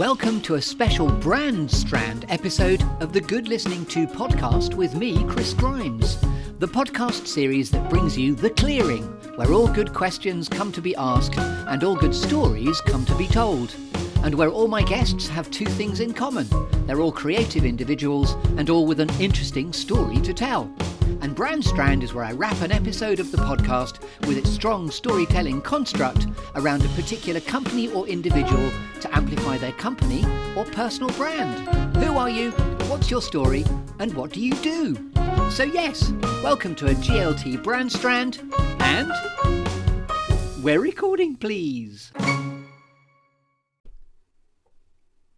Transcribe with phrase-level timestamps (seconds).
[0.00, 5.22] Welcome to a special Brand Strand episode of the Good Listening To podcast with me,
[5.24, 6.16] Chris Grimes.
[6.58, 9.02] The podcast series that brings you The Clearing,
[9.36, 13.26] where all good questions come to be asked and all good stories come to be
[13.26, 13.76] told.
[14.24, 16.48] And where all my guests have two things in common
[16.86, 20.72] they're all creative individuals and all with an interesting story to tell.
[21.22, 24.90] And Brand Strand is where I wrap an episode of the podcast with its strong
[24.90, 30.24] storytelling construct around a particular company or individual to amplify their company
[30.56, 31.68] or personal brand.
[31.96, 32.52] Who are you?
[32.88, 33.64] What's your story?
[33.98, 35.10] And what do you do?
[35.50, 36.10] So, yes,
[36.42, 38.40] welcome to a GLT Brand Strand.
[38.80, 39.12] And
[40.62, 42.12] we're recording, please.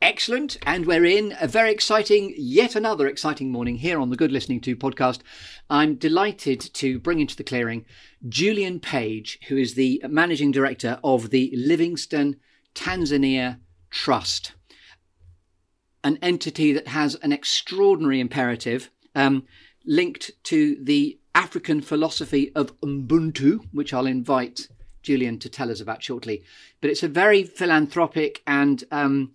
[0.02, 0.56] Excellent.
[0.66, 4.60] And we're in a very exciting, yet another exciting morning here on the Good Listening
[4.62, 5.20] To podcast.
[5.70, 7.87] I'm delighted to bring into the clearing
[8.29, 12.35] Julian Page, who is the managing director of the Livingstone
[12.74, 14.54] Tanzania Trust,
[16.02, 19.45] an entity that has an extraordinary imperative um,
[19.87, 24.66] linked to the African philosophy of Ubuntu, which I'll invite
[25.05, 26.43] Julian to tell us about shortly.
[26.80, 29.30] But it's a very philanthropic and um,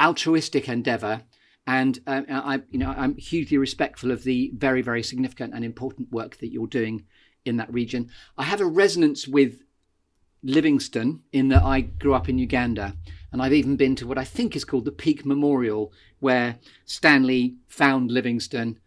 [0.00, 1.22] altruistic endeavour,
[1.66, 6.12] and uh, I, you know, I'm hugely respectful of the very, very significant and important
[6.12, 7.04] work that you're doing
[7.44, 8.10] in that region.
[8.38, 9.62] I have a resonance with
[10.42, 12.96] Livingstone in that I grew up in Uganda,
[13.32, 17.56] and I've even been to what I think is called the Peak Memorial, where Stanley
[17.66, 18.78] found Livingstone.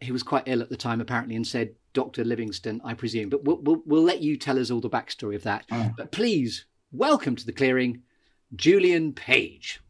[0.00, 3.44] He was quite ill at the time, apparently, and said, "Doctor Livingstone, I presume." But
[3.44, 5.68] we'll, we'll, we'll let you tell us all the backstory of that.
[5.68, 5.96] Mm.
[5.96, 8.02] But please, welcome to the clearing,
[8.56, 9.80] Julian Page.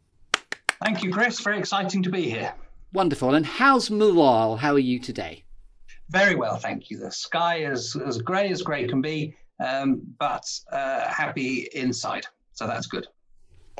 [0.84, 1.40] Thank you, Chris.
[1.40, 2.54] Very exciting to be here.
[2.92, 3.34] Wonderful.
[3.34, 4.58] And how's Mooral?
[4.58, 5.44] How are you today?
[6.10, 6.98] Very well, thank you.
[6.98, 9.34] The sky is as grey as grey can be,
[9.64, 12.26] um, but uh, happy inside.
[12.52, 13.06] So that's good.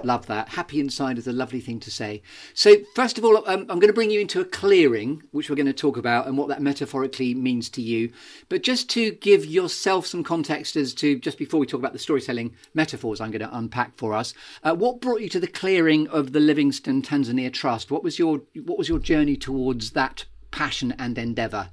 [0.05, 0.49] Love that.
[0.51, 2.23] Happy inside is a lovely thing to say.
[2.55, 5.57] So, first of all, um, I'm going to bring you into a clearing, which we're
[5.57, 8.13] going to talk about and what that metaphorically means to you.
[8.49, 11.99] But just to give yourself some context as to just before we talk about the
[11.99, 16.09] storytelling metaphors I'm going to unpack for us, uh, what brought you to the clearing
[16.09, 17.91] of the Livingstone Tanzania Trust?
[17.91, 21.71] What was your what was your journey towards that passion and endeavour?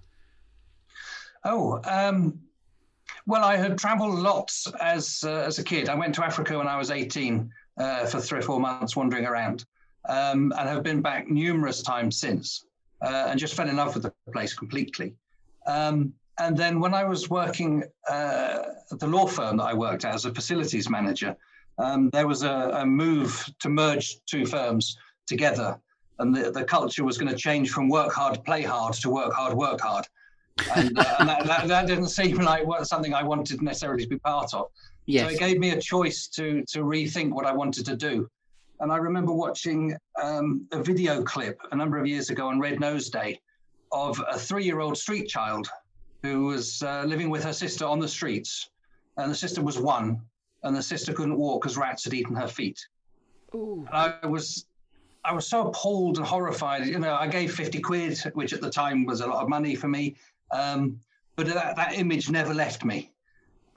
[1.44, 2.40] Oh, um,
[3.28, 5.90] well, I had travelled lots as uh, as a kid.
[5.90, 9.26] I went to Africa when I was 18 uh, for three or four months wandering
[9.26, 9.66] around
[10.08, 12.66] um, and have been back numerous times since
[13.02, 15.14] uh, and just fell in love with the place completely.
[15.68, 20.06] Um, and then when I was working uh, at the law firm that I worked
[20.06, 21.36] at as a facilities manager,
[21.78, 24.98] um, there was a, a, move to merge two firms
[25.28, 25.80] together.
[26.20, 29.34] And the, the culture was going to change from work hard, play hard to work
[29.34, 30.06] hard, work hard.
[30.76, 34.20] And, uh, and that, that, that, didn't seem like something I wanted necessarily to be
[34.20, 34.68] part of.
[35.06, 35.28] Yes.
[35.28, 38.28] So it gave me a choice to to rethink what I wanted to do.
[38.80, 42.80] And I remember watching um, a video clip a number of years ago on Red
[42.80, 43.40] Nose Day
[43.92, 45.70] of a three-year-old street child
[46.22, 48.70] who was uh, living with her sister on the streets,
[49.18, 50.20] and the sister was one,
[50.64, 52.86] and the sister couldn't walk because rats had eaten her feet.
[53.54, 53.88] Ooh.
[53.92, 54.66] I was
[55.24, 56.86] I was so appalled and horrified.
[56.86, 59.76] You know, I gave 50 quid, which at the time was a lot of money
[59.76, 60.16] for me.
[60.52, 61.00] Um,
[61.36, 63.12] but that, that image never left me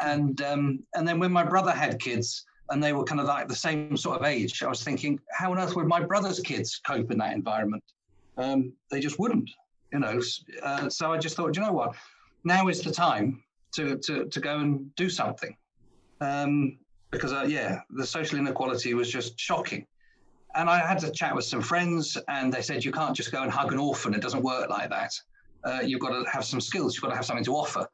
[0.00, 3.48] and um, and then when my brother had kids and they were kind of like
[3.48, 6.80] the same sort of age, I was thinking, how on earth would my brother's kids
[6.86, 7.82] cope in that environment?
[8.36, 9.50] Um, they just wouldn't,
[9.92, 10.20] you know.
[10.62, 11.96] Uh, so I just thought, you know what,
[12.44, 13.42] now is the time
[13.72, 15.56] to to to go and do something,
[16.20, 16.78] um,
[17.10, 19.86] because uh, yeah, the social inequality was just shocking.
[20.54, 23.42] And I had to chat with some friends, and they said you can't just go
[23.42, 24.14] and hug an orphan.
[24.14, 25.12] It doesn't work like that.
[25.62, 26.94] Uh, you've got to have some skills.
[26.94, 27.86] You've got to have something to offer.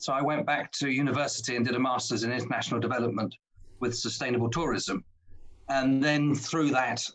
[0.00, 3.36] So I went back to university and did a master's in international development
[3.80, 5.04] with sustainable tourism.
[5.68, 7.06] And then through that,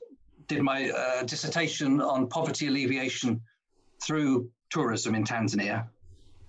[0.47, 3.41] did my uh, dissertation on poverty alleviation
[4.03, 5.87] through tourism in Tanzania.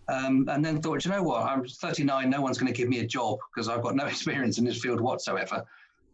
[0.08, 3.00] Um, and then thought, you know what, I'm 39, no one's going to give me
[3.00, 5.64] a job because I've got no experience in this field whatsoever.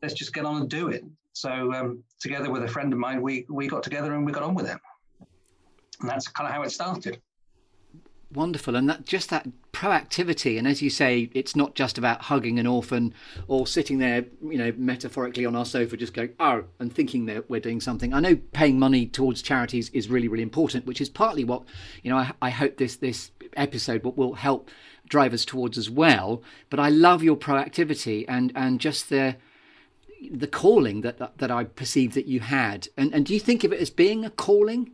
[0.03, 1.05] Let's just get on and do it.
[1.33, 4.45] So um, together with a friend of mine, we, we got together and we got
[4.45, 4.79] on with it.
[6.01, 7.21] And that's kind of how it started
[8.35, 12.59] wonderful and that just that proactivity and as you say it's not just about hugging
[12.59, 13.13] an orphan
[13.49, 17.49] or sitting there you know metaphorically on our sofa just going oh and thinking that
[17.49, 18.13] we're doing something.
[18.13, 21.63] I know paying money towards charities is really really important which is partly what
[22.03, 24.71] you know i, I hope this this episode will, will help
[25.09, 26.43] drive us towards as well.
[26.71, 29.37] But i love your proactivity and and just the
[30.31, 32.89] the calling that that i perceived that you had.
[32.97, 34.93] And and do you think of it as being a calling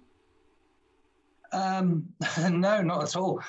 [1.53, 2.05] um,
[2.51, 3.41] no, not at all.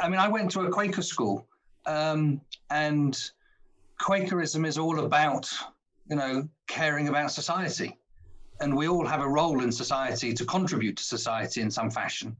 [0.00, 1.46] I mean, I went to a Quaker school,
[1.86, 3.30] um, and
[3.98, 5.50] Quakerism is all about,
[6.08, 7.96] you know, caring about society.
[8.60, 12.34] and we all have a role in society to contribute to society in some fashion.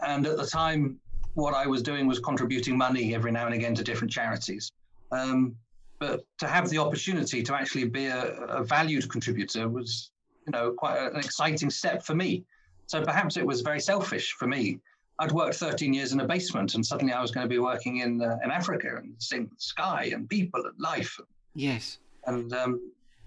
[0.00, 0.98] And at the time,
[1.34, 4.72] what I was doing was contributing money every now and again to different charities.
[5.12, 5.56] Um,
[5.98, 10.10] but to have the opportunity to actually be a, a, valued contributor was,
[10.46, 12.44] you know, quite an exciting step for me.
[12.90, 14.80] So perhaps it was very selfish for me.
[15.20, 17.98] I'd worked 13 years in a basement, and suddenly I was going to be working
[17.98, 21.20] in uh, in Africa and seeing the sky and people and life.
[21.54, 21.98] Yes.
[22.26, 22.80] And um,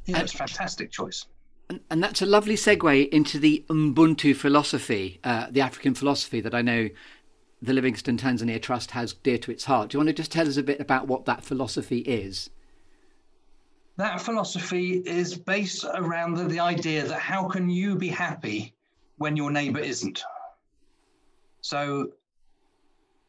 [0.05, 1.25] yeah, it's a fantastic choice.
[1.69, 6.53] And, and, that's a lovely segue into the Ubuntu philosophy, uh, the African philosophy that
[6.53, 6.89] I know
[7.61, 9.91] the Livingstone Tanzania Trust has dear to its heart.
[9.91, 12.49] Do you want to just tell us a bit about what that philosophy is?
[13.95, 18.72] That philosophy is based around the, the idea that how can you be happy
[19.23, 20.21] when your neighbor isn't?
[21.61, 22.09] So,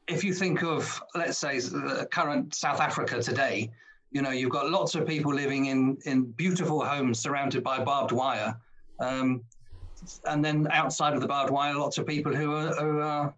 [0.08, 3.70] if you think of, let's say, the current South Africa today,
[4.10, 8.10] you know, you've got lots of people living in, in beautiful homes surrounded by barbed
[8.10, 8.56] wire.
[8.98, 9.44] Um,
[10.26, 13.32] and then outside of the barbed wire, lots of people who are, who are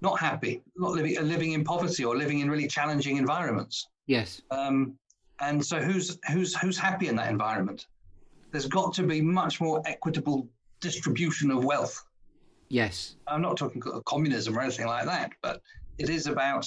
[0.00, 3.88] not happy, not living are living in poverty or living in really challenging environments.
[4.06, 4.40] Yes.
[4.50, 4.94] Um,
[5.40, 7.86] and so who's who's who's happy in that environment?
[8.52, 10.48] There's got to be much more equitable
[10.80, 12.02] distribution of wealth.
[12.68, 13.16] Yes.
[13.26, 15.60] I'm not talking communism or anything like that, but
[15.98, 16.66] it is about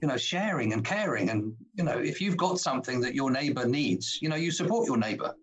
[0.00, 3.66] you know sharing and caring and you know if you've got something that your neighbor
[3.66, 5.34] needs, you know you support your neighbor.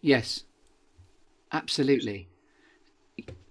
[0.00, 0.44] Yes.
[1.52, 2.28] Absolutely.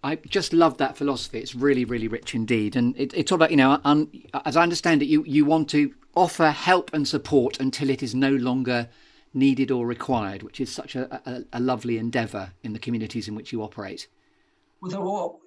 [0.04, 1.40] I just love that philosophy.
[1.40, 4.12] It's really, really rich indeed, and it, it's all about you know, um,
[4.46, 8.14] as I understand it, you you want to offer help and support until it is
[8.14, 8.88] no longer
[9.34, 13.36] needed or required, which is such a, a, a lovely endeavour in the communities in
[13.36, 14.08] which you operate.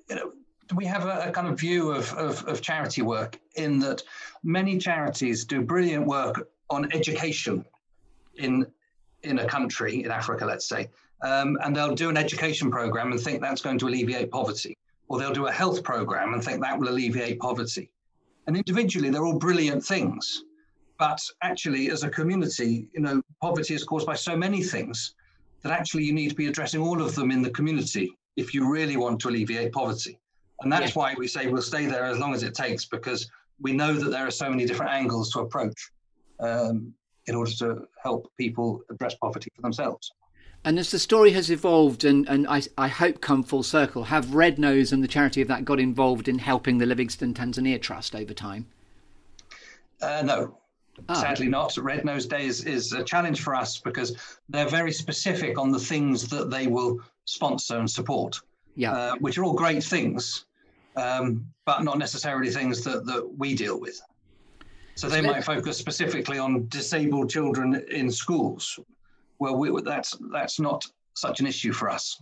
[0.08, 0.32] You know,
[0.74, 4.02] we have a, a kind of view of, of, of charity work in that
[4.42, 7.64] many charities do brilliant work on education
[8.36, 8.66] in
[9.24, 10.88] in a country in Africa, let's say,
[11.22, 14.76] um, and they'll do an education program and think that's going to alleviate poverty.
[15.08, 17.90] Or they'll do a health program and think that will alleviate poverty.
[18.46, 20.44] And individually, they're all brilliant things.
[20.98, 25.14] But actually, as a community, you know, poverty is caused by so many things
[25.62, 28.70] that actually you need to be addressing all of them in the community if you
[28.70, 30.16] really want to alleviate poverty.
[30.60, 31.00] And that's yeah.
[31.00, 33.28] why we say we'll stay there as long as it takes because
[33.60, 35.90] we know that there are so many different angles to approach
[36.38, 36.94] um,
[37.26, 40.12] in order to help people address poverty for themselves.
[40.64, 44.34] And as the story has evolved and, and I, I hope come full circle, have
[44.34, 48.14] Red Nose and the charity of that got involved in helping the Livingstone Tanzania Trust
[48.14, 48.66] over time?
[50.00, 50.58] Uh, no,
[51.08, 51.14] oh.
[51.14, 51.76] sadly not.
[51.76, 54.16] Red Nose Day is, is a challenge for us because
[54.48, 58.40] they're very specific on the things that they will sponsor and support,
[58.74, 58.92] yeah.
[58.92, 60.46] Uh, which are all great things,
[60.96, 64.00] um, but not necessarily things that, that we deal with.
[64.94, 68.80] So they might focus specifically on disabled children in schools,
[69.38, 70.84] well, we, that's that's not
[71.14, 72.20] such an issue for us.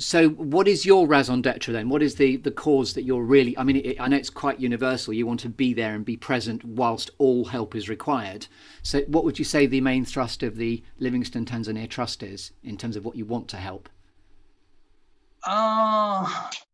[0.00, 1.88] So, what is your raison d'etre then?
[1.88, 3.58] What is the, the cause that you're really?
[3.58, 5.12] I mean, it, I know it's quite universal.
[5.12, 8.46] You want to be there and be present whilst all help is required.
[8.84, 12.76] So, what would you say the main thrust of the Livingstone Tanzania Trust is in
[12.76, 13.88] terms of what you want to help?
[15.44, 16.28] Our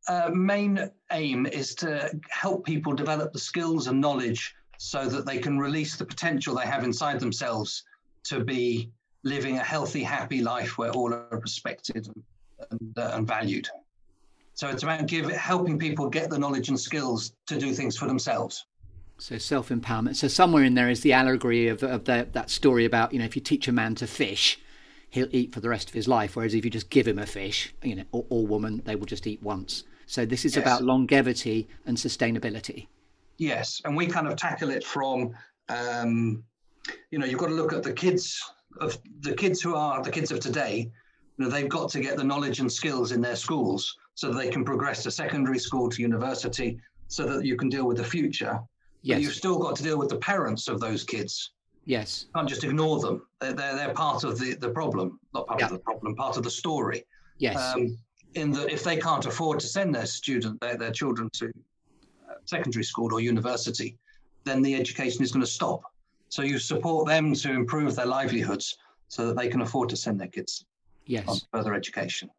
[0.07, 5.39] uh, main aim is to help people develop the skills and knowledge so that they
[5.39, 7.85] can release the potential they have inside themselves
[8.25, 8.91] to be
[9.23, 12.23] living a healthy, happy life where all are respected and,
[12.71, 13.69] and, uh, and valued.
[14.55, 18.07] So it's about give, helping people get the knowledge and skills to do things for
[18.07, 18.67] themselves.
[19.19, 20.17] So self empowerment.
[20.17, 23.25] So somewhere in there is the allegory of, of the, that story about you know
[23.25, 24.59] if you teach a man to fish,
[25.11, 26.37] he'll eat for the rest of his life.
[26.37, 29.07] Whereas if you just give him a fish, you know, or, or woman, they will
[29.07, 29.85] just eat once.
[30.07, 30.65] So this is yes.
[30.65, 32.89] about longevity and sustainability.
[33.39, 35.35] Yes, and we kind of tackle it from
[35.69, 36.45] um,
[37.11, 38.43] you know, you've got to look at the kids
[38.81, 40.91] of the kids who are the kids of today.
[41.37, 44.39] You know, they've got to get the knowledge and skills in their schools so that
[44.39, 48.05] they can progress to secondary school to university, so that you can deal with the
[48.05, 48.61] future.
[49.03, 49.17] Yes.
[49.17, 51.51] But you've still got to deal with the parents of those kids.
[51.85, 52.27] Yes.
[52.29, 53.27] You can't just ignore them.
[53.41, 55.67] They're, they're, they're part of the, the problem, not part yeah.
[55.67, 57.05] of the problem, part of the story.
[57.39, 57.57] Yes.
[57.57, 57.99] Um,
[58.35, 61.47] in that if they can't afford to send their student, their, their children to
[62.29, 63.97] uh, secondary school or university,
[64.45, 65.83] then the education is going to stop.
[66.29, 68.77] So you support them to improve their livelihoods
[69.09, 70.65] so that they can afford to send their kids
[71.07, 71.27] yes.
[71.27, 72.31] on further education.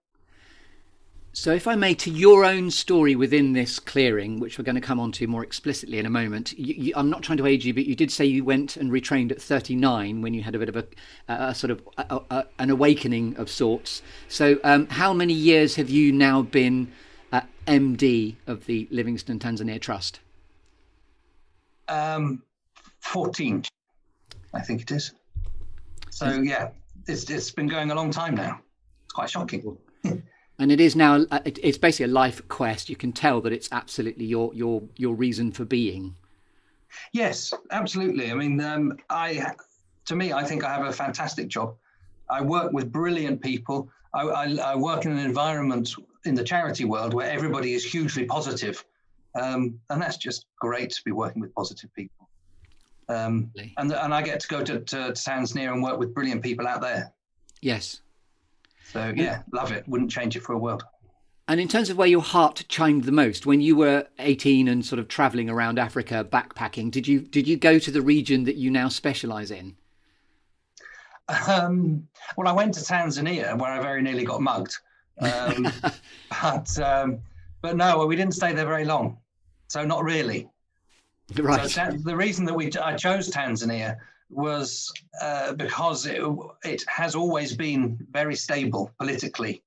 [1.34, 4.81] So, if I may, to your own story within this clearing, which we're going to
[4.81, 7.65] come on to more explicitly in a moment, you, you, I'm not trying to age
[7.65, 10.60] you, but you did say you went and retrained at 39 when you had a
[10.60, 10.86] bit of a,
[11.27, 14.01] a sort of a, a, an awakening of sorts.
[14.29, 16.89] So, um, how many years have you now been
[17.67, 20.19] MD of the Livingstone Tanzania Trust?
[21.88, 22.43] Um,
[23.00, 23.63] 14.
[24.53, 25.13] I think it is.
[26.10, 26.69] So yeah,
[27.07, 28.59] it's it's been going a long time now.
[29.05, 29.77] It's quite shocking.
[30.57, 31.15] And it is now.
[31.31, 32.88] uh, it- It's basically a life quest.
[32.89, 36.15] You can tell that it's absolutely your your your reason for being.
[37.12, 38.31] Yes, absolutely.
[38.31, 39.51] I mean, um, I
[40.05, 41.75] to me, I think I have a fantastic job.
[42.29, 43.89] I work with brilliant people.
[44.13, 45.93] I, I, I work in an environment
[46.24, 48.85] in the charity world where everybody is hugely positive,
[49.35, 52.25] um, and that's just great to be working with positive people.
[53.07, 56.67] Um, and and I get to go to, to Tanzania and work with brilliant people
[56.67, 57.13] out there.
[57.62, 58.01] Yes.
[58.91, 59.88] So yeah, love it.
[59.88, 60.83] Wouldn't change it for a world.
[61.47, 64.83] And in terms of where your heart chimed the most, when you were 18 and
[64.83, 68.55] sort of travelling around Africa backpacking, did you did you go to the region that
[68.55, 69.75] you now specialise in?
[71.47, 72.07] Um,
[72.38, 74.77] well, I went to Tanzania where I very nearly got mugged,
[75.19, 75.71] um,
[76.41, 77.19] but um,
[77.62, 79.17] but no, we didn't stay there very long,
[79.67, 80.50] so not really.
[81.38, 81.70] Right.
[81.70, 83.98] So the reason that we I chose Tanzania
[84.29, 84.91] was
[85.22, 86.22] uh, because it,
[86.63, 89.63] it has always been very stable politically,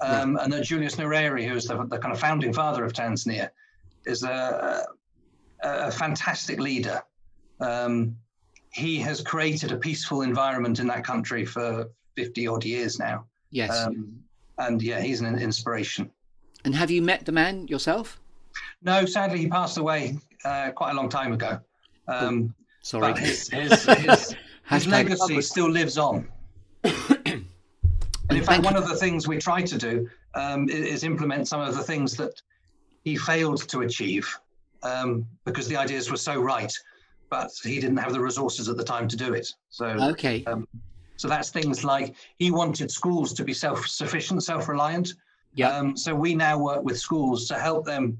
[0.00, 3.50] um, and that Julius Nyerere, who is the, the kind of founding father of Tanzania,
[4.06, 4.86] is a,
[5.62, 7.02] a, a fantastic leader.
[7.60, 8.16] Um,
[8.72, 13.26] he has created a peaceful environment in that country for 50 odd years now.
[13.50, 13.70] yes.
[13.86, 14.18] Um,
[14.58, 16.10] and yeah, he's an inspiration.
[16.64, 18.20] and have you met the man yourself?
[18.82, 21.58] No, sadly, he passed away uh, quite a long time ago.
[22.08, 23.12] Um, Sorry.
[23.12, 24.36] but his, his, his,
[24.68, 26.28] his legacy still lives on.
[26.84, 27.44] and
[28.30, 31.76] in fact, one of the things we try to do um, is implement some of
[31.76, 32.40] the things that
[33.04, 34.28] he failed to achieve
[34.82, 36.72] um, because the ideas were so right,
[37.30, 39.48] but he didn't have the resources at the time to do it.
[39.70, 40.44] So, Okay.
[40.46, 40.66] um,
[41.16, 45.14] so that's things like he wanted schools to be self-sufficient, self-reliant.
[45.54, 45.68] Yeah.
[45.76, 48.18] Um, so we now work with schools to help them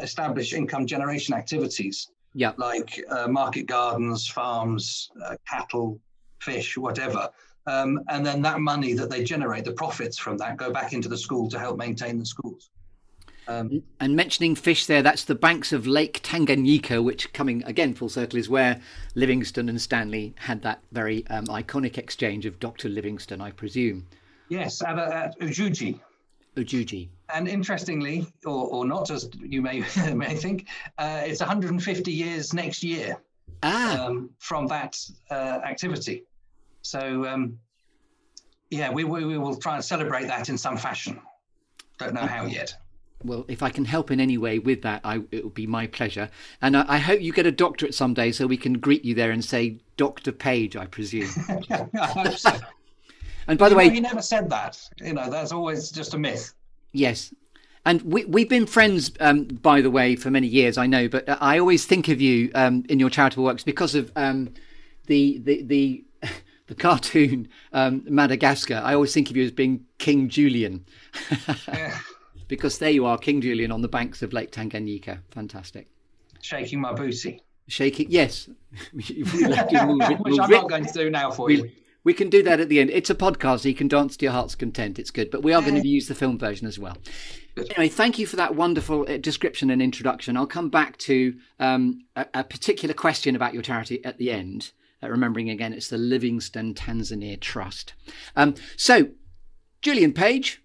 [0.00, 2.52] establish income generation activities Yeah.
[2.56, 5.98] like uh, market gardens, farms, uh, cattle,
[6.40, 7.28] fish, whatever.
[7.66, 11.08] Um, and then that money that they generate, the profits from that, go back into
[11.08, 12.70] the school to help maintain the schools.
[13.48, 18.08] Um, And mentioning fish there, that's the banks of Lake Tanganyika, which coming again full
[18.08, 18.80] circle is where
[19.14, 22.88] Livingstone and Stanley had that very um, iconic exchange of Dr.
[22.88, 24.06] Livingstone, I presume.
[24.48, 26.00] yes, at, at Ujiji.
[26.56, 27.08] Ujiji.
[27.34, 29.80] And interestingly, or, or not, as you may
[30.14, 33.16] may think, uh, it's 150 years next year
[33.62, 34.96] Ah, um, from that
[35.30, 36.24] uh, activity.
[36.82, 37.58] So, um,
[38.70, 41.20] yeah, we, we, we will try and celebrate that in some fashion.
[41.98, 42.74] Don't know how yet.
[43.24, 45.86] well, if I can help in any way with that, I, it would be my
[45.86, 46.28] pleasure.
[46.60, 49.30] And I, I hope you get a doctorate someday so we can greet you there
[49.30, 50.32] and say, Dr.
[50.32, 51.30] Page, I presume.
[51.48, 52.50] I hope so.
[53.48, 54.80] And by the Well, way, he never said that.
[55.00, 56.54] You know, that's always just a myth.
[56.92, 57.34] Yes.
[57.84, 61.24] And we, we've been friends, um, by the way, for many years, I know, but
[61.28, 64.54] I always think of you um, in your charitable works because of um,
[65.06, 66.04] the, the, the,
[66.68, 68.80] the cartoon um, Madagascar.
[68.84, 70.84] I always think of you as being King Julian
[71.66, 71.98] Yeah.
[72.48, 75.18] because there you are, King Julian on the banks of Lake Tanganyika.
[75.32, 75.88] Fantastic.
[76.40, 78.48] Shaking my booty, Shaking, yes.
[78.92, 81.70] We- we you- we'll- which I'm not going to do now for we, you.
[82.04, 82.90] We can do that at the end.
[82.90, 84.98] It's a podcast, so you can dance to your heart's content.
[84.98, 86.96] It's good, but we are going to use the film version as well.
[87.56, 90.36] Anyway, thank you for that wonderful uh, description and introduction.
[90.36, 94.72] I'll come back to um, a, a particular question about your charity at the end.
[95.02, 97.94] Uh, remembering again, it's the Livingstone Tanzania Trust.
[98.34, 99.10] Um, so,
[99.80, 100.62] Julian Page,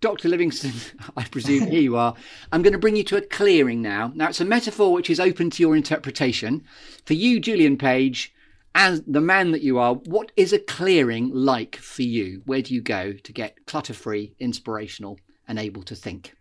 [0.00, 0.28] Dr.
[0.28, 0.72] Livingstone,
[1.16, 2.14] I presume here you are.
[2.52, 4.12] I'm going to bring you to a clearing now.
[4.14, 6.64] Now, it's a metaphor which is open to your interpretation.
[7.04, 8.32] For you, Julian Page,
[8.74, 12.42] as the man that you are, what is a clearing like for you?
[12.46, 16.34] Where do you go to get clutter free, inspirational, and able to think?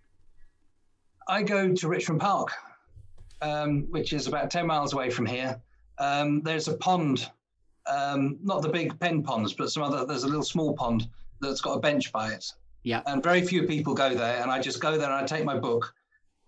[1.28, 2.52] I go to Richmond Park,
[3.42, 5.60] um, which is about 10 miles away from here.
[6.00, 7.30] Um, there's a pond,
[7.86, 11.08] um, not the big pen ponds, but some other, there's a little small pond
[11.42, 12.46] that's got a bench by it.
[12.84, 13.02] Yeah.
[13.06, 14.42] And very few people go there.
[14.42, 15.94] And I just go there and I take my book.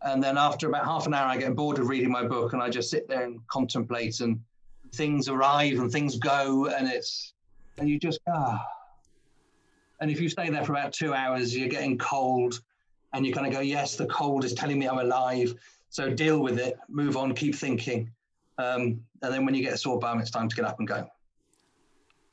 [0.02, 2.62] And then after about half an hour, I get bored of reading my book and
[2.62, 4.40] I just sit there and contemplate and
[4.94, 6.68] things arrive and things go.
[6.68, 7.34] And it's,
[7.78, 8.66] and you just, ah.
[10.02, 12.62] And if you stay there for about two hours, you're getting cold
[13.14, 15.54] and you kind of go, yes, the cold is telling me I'm alive.
[15.90, 18.12] So deal with it, move on, keep thinking.
[18.58, 20.88] Um, and then when you get a sore bum, it's time to get up and
[20.88, 21.08] go.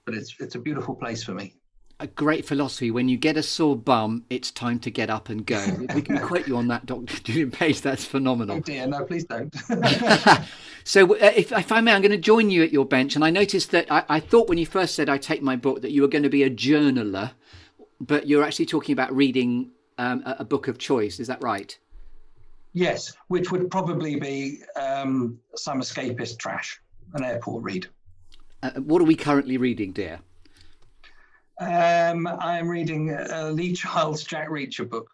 [0.05, 1.55] But it's it's a beautiful place for me.
[1.99, 2.91] A great philosophy.
[2.91, 5.65] When you get a sore bum, it's time to get up and go.
[5.95, 7.21] We can quote you on that, Dr.
[7.23, 8.57] Julian Page, that's phenomenal.
[8.57, 9.55] Oh dear, no, please don't.
[10.85, 13.15] so, uh, if, if I may, I'm going to join you at your bench.
[13.15, 15.81] And I noticed that I, I thought when you first said I take my book
[15.83, 17.33] that you were going to be a journaler,
[17.99, 21.19] but you're actually talking about reading um, a, a book of choice.
[21.19, 21.79] Is that right?
[22.77, 26.81] yes, which would probably be um, some escapist trash,
[27.15, 27.89] an airport read.
[28.63, 30.21] Uh, what are we currently reading, dear?
[31.59, 35.11] Um, I am reading uh, Lee Child's Jack Reacher book.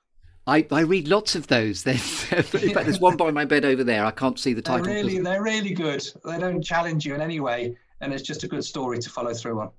[0.46, 1.86] I, I read lots of those.
[1.86, 4.04] in fact, there's one by my bed over there.
[4.04, 4.86] I can't see the title.
[4.86, 6.04] They're really, they're really good.
[6.24, 9.32] They don't challenge you in any way, and it's just a good story to follow
[9.32, 9.70] through on.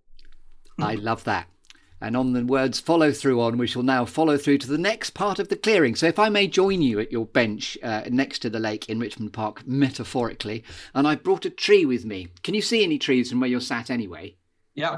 [0.79, 1.48] I love that.
[2.00, 5.12] And on the words follow through on, we shall now follow through to the next
[5.12, 5.96] part of the clearing.
[5.96, 9.00] So if I may join you at your bench uh, next to the lake in
[9.00, 12.27] Richmond Park, metaphorically, and I've brought a tree with me.
[12.41, 14.36] Can you see any trees from where you're sat anyway?
[14.75, 14.98] Yeah.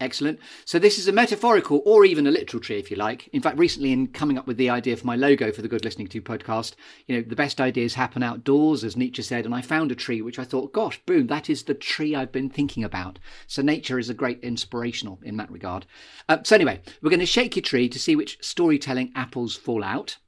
[0.00, 0.38] Excellent.
[0.64, 3.26] So this is a metaphorical or even a literal tree, if you like.
[3.32, 5.84] In fact, recently in coming up with the idea for my logo for the Good
[5.84, 6.74] Listening To podcast,
[7.08, 10.22] you know, the best ideas happen outdoors, as Nietzsche said, and I found a tree
[10.22, 13.18] which I thought, gosh, boom, that is the tree I've been thinking about.
[13.48, 15.84] So nature is a great inspirational in that regard.
[16.28, 19.82] Uh, so anyway, we're going to shake your tree to see which storytelling apples fall
[19.82, 20.18] out,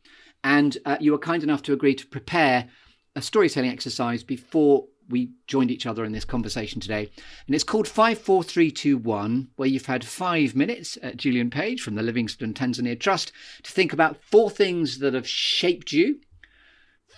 [0.43, 2.69] and uh, you were kind enough to agree to prepare
[3.15, 7.11] a storytelling exercise before we joined each other in this conversation today.
[7.47, 12.55] And it's called 54321, where you've had five minutes at Julian Page from the Livingstone
[12.55, 16.21] Tanzania Trust to think about four things that have shaped you,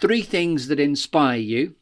[0.01, 1.77] three things that inspire you,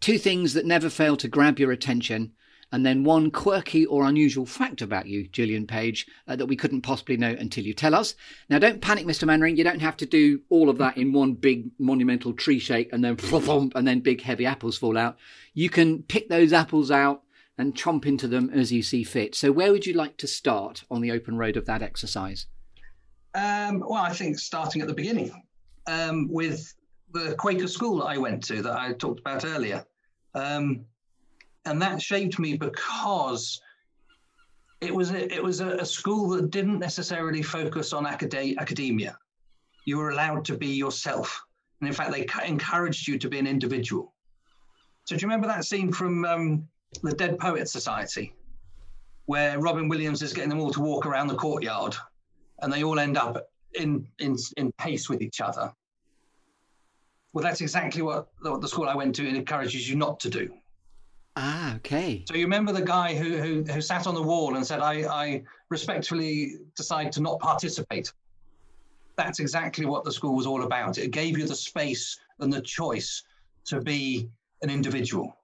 [0.00, 2.32] two things that never fail to grab your attention,
[2.74, 6.80] and then one quirky or unusual fact about you, Julian Page, uh, that we couldn't
[6.80, 8.16] possibly know until you tell us.
[8.50, 9.28] Now, don't panic, Mr.
[9.28, 9.56] Mainwaring.
[9.56, 13.04] You don't have to do all of that in one big monumental tree shake and
[13.04, 13.16] then
[13.76, 15.16] and then big heavy apples fall out.
[15.52, 17.22] You can pick those apples out
[17.56, 19.36] and chomp into them as you see fit.
[19.36, 22.46] So, where would you like to start on the open road of that exercise?
[23.36, 25.30] Um, well, I think starting at the beginning
[25.86, 26.74] um, with
[27.12, 29.86] the Quaker school that I went to that I talked about earlier.
[30.34, 30.86] Um,
[31.66, 33.60] and that shaped me because
[34.80, 39.16] it was a, it was a, a school that didn't necessarily focus on acad- academia.
[39.86, 41.42] You were allowed to be yourself,
[41.80, 44.14] and in fact, they encouraged you to be an individual.
[45.04, 46.68] So, do you remember that scene from um,
[47.02, 48.34] the Dead Poets Society,
[49.26, 51.96] where Robin Williams is getting them all to walk around the courtyard,
[52.60, 55.72] and they all end up in in in pace with each other?
[57.32, 60.54] Well, that's exactly what the, the school I went to encourages you not to do.
[61.36, 62.24] Ah, okay.
[62.28, 65.02] So you remember the guy who who, who sat on the wall and said, I,
[65.02, 68.12] I respectfully decide to not participate.
[69.16, 70.98] That's exactly what the school was all about.
[70.98, 73.22] It gave you the space and the choice
[73.66, 74.28] to be
[74.62, 75.36] an individual.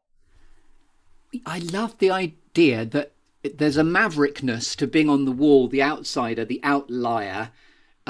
[1.47, 3.13] I love the idea that
[3.57, 7.51] there's a maverickness to being on the wall, the outsider, the outlier,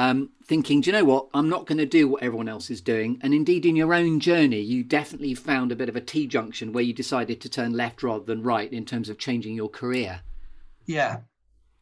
[0.00, 1.28] um, thinking, do you know what?
[1.34, 3.18] I'm not going to do what everyone else is doing.
[3.20, 6.72] And indeed, in your own journey, you definitely found a bit of a T junction
[6.72, 10.22] where you decided to turn left rather than right in terms of changing your career.
[10.86, 11.18] Yeah.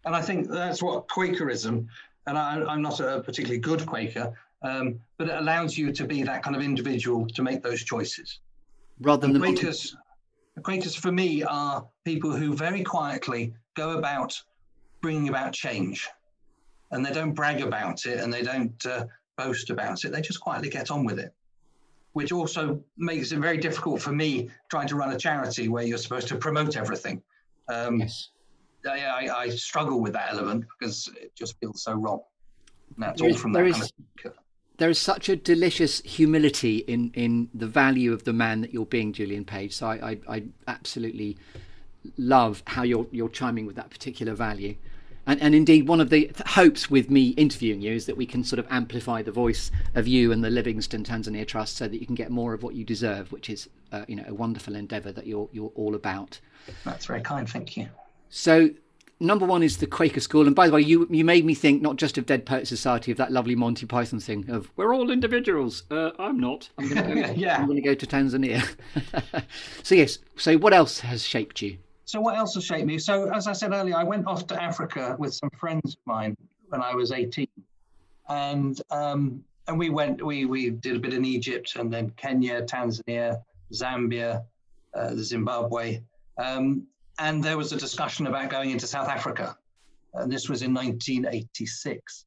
[0.05, 1.87] And I think that's what Quakerism,
[2.27, 6.25] and I, am not a particularly good Quaker, um, but it allows you to be
[6.25, 8.41] that kind of individual to make those choices.
[9.01, 9.97] Rather than the Quakers,
[10.65, 14.35] Quakers for me are people who very quietly go about
[15.03, 16.09] bringing about change
[16.91, 19.05] and they don't brag about it and they don't uh,
[19.37, 20.13] boast about it.
[20.13, 21.33] They just quietly get on with it,
[22.13, 25.99] which also makes it very difficult for me trying to run a charity where you're
[25.99, 27.23] supposed to promote everything.
[27.69, 28.31] Um, yes.
[28.89, 32.21] I, I, I, struggle with that element because it just feels so wrong.
[32.95, 33.93] And that's there all from that is, kind
[34.25, 34.33] of.
[34.79, 38.87] There is such a delicious humility in, in the value of the man that you're
[38.87, 39.75] being, Julian Page.
[39.75, 41.37] So I, I, I absolutely
[42.17, 44.77] love how you're you're chiming with that particular value.
[45.29, 48.43] And, and indeed, one of the hopes with me interviewing you is that we can
[48.43, 52.07] sort of amplify the voice of you and the Livingstone Tanzania Trust so that you
[52.07, 55.13] can get more of what you deserve, which is uh, you know a wonderful endeavour
[55.13, 56.41] that you're you're all about.
[56.83, 57.89] That's very kind, thank you.
[58.31, 58.71] So
[59.21, 61.83] number one is the Quaker School, and by the way, you you made me think
[61.83, 65.11] not just of Dead Poet Society, of that lovely Monty Python thing of we're all
[65.11, 65.83] individuals.
[65.91, 66.71] Uh, I'm not.
[66.79, 67.59] I'm going to go, yeah.
[67.59, 68.67] I'm going to go to Tanzania.
[69.83, 70.21] so yes.
[70.37, 71.77] So what else has shaped you?
[72.09, 72.97] So what else has shaped me?
[72.97, 76.39] So as I said earlier, I went off to Africa with some friends of mine
[76.71, 77.47] when I was 18,
[78.31, 82.63] and um, and we went we we did a bit in Egypt and then Kenya,
[82.63, 83.43] Tanzania,
[83.75, 84.43] Zambia,
[84.95, 86.01] uh, Zimbabwe,
[86.39, 86.87] um,
[87.19, 89.55] and there was a discussion about going into South Africa,
[90.15, 92.25] and this was in 1986,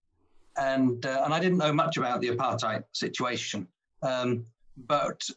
[0.57, 3.67] and uh, and I didn't know much about the apartheid situation,
[4.03, 4.45] um,
[4.85, 5.27] but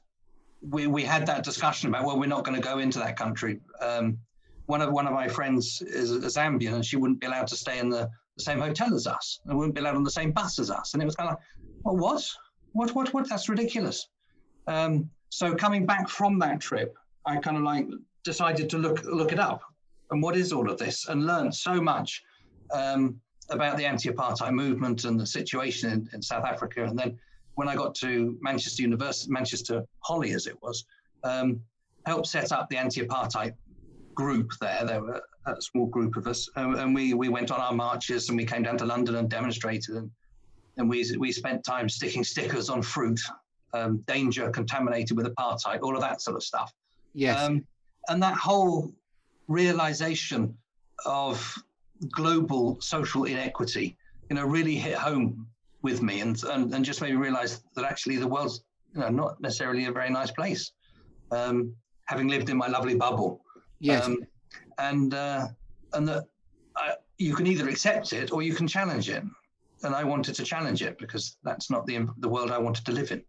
[0.60, 3.60] we, we had that discussion about well we're not going to go into that country.
[3.80, 4.18] Um,
[4.66, 7.56] one of one of my friends is a Zambian, and she wouldn't be allowed to
[7.56, 10.32] stay in the, the same hotel as us, and wouldn't be allowed on the same
[10.32, 10.94] bus as us.
[10.94, 11.44] And it was kind of like,
[11.82, 12.24] well, what?
[12.72, 12.94] What?
[12.94, 13.12] What?
[13.14, 13.28] What?
[13.28, 14.08] That's ridiculous.
[14.66, 16.96] Um, so coming back from that trip,
[17.26, 17.86] I kind of like
[18.24, 19.62] decided to look look it up
[20.10, 22.22] and what is all of this, and learned so much
[22.72, 26.84] um, about the anti-apartheid movement and the situation in, in South Africa.
[26.84, 27.18] And then
[27.54, 30.84] when I got to Manchester University, Manchester Poly as it was,
[31.24, 31.60] um,
[32.06, 33.54] helped set up the anti-apartheid
[34.14, 34.84] group there.
[34.84, 38.28] There were a small group of us, um, and we we went on our marches
[38.28, 40.10] and we came down to London and demonstrated, and
[40.76, 43.20] and we we spent time sticking stickers on fruit,
[43.72, 46.72] um, danger contaminated with apartheid, all of that sort of stuff.
[47.14, 47.40] Yes.
[47.40, 47.66] Um,
[48.08, 48.92] and that whole
[49.48, 50.56] realization
[51.06, 51.56] of
[52.10, 53.96] global social inequity,
[54.28, 55.46] you know, really hit home
[55.82, 59.08] with me and, and, and just made me realize that actually the world's, you know,
[59.08, 60.72] not necessarily a very nice place.
[61.30, 61.74] Um,
[62.06, 63.43] having lived in my lovely bubble.
[63.80, 64.06] Yes.
[64.06, 64.18] Um,
[64.78, 65.48] and, uh,
[65.92, 66.24] and that
[66.76, 69.22] uh, you can either accept it or you can challenge it.
[69.82, 72.92] And I wanted to challenge it because that's not the, the world I wanted to
[72.92, 73.22] live in.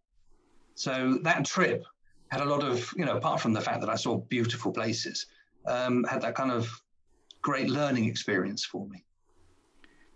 [0.75, 1.83] So that trip
[2.29, 5.25] had a lot of, you know, apart from the fact that I saw beautiful places,
[5.67, 6.69] um, had that kind of
[7.41, 9.03] great learning experience for me.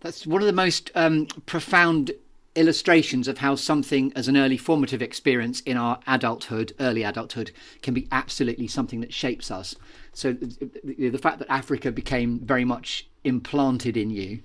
[0.00, 2.12] That's one of the most um, profound
[2.60, 7.50] illustrations of how something as an early formative experience in our adulthood, early adulthood,
[7.82, 9.74] can be absolutely something that shapes us.
[10.12, 14.40] So the fact that Africa became very much implanted in you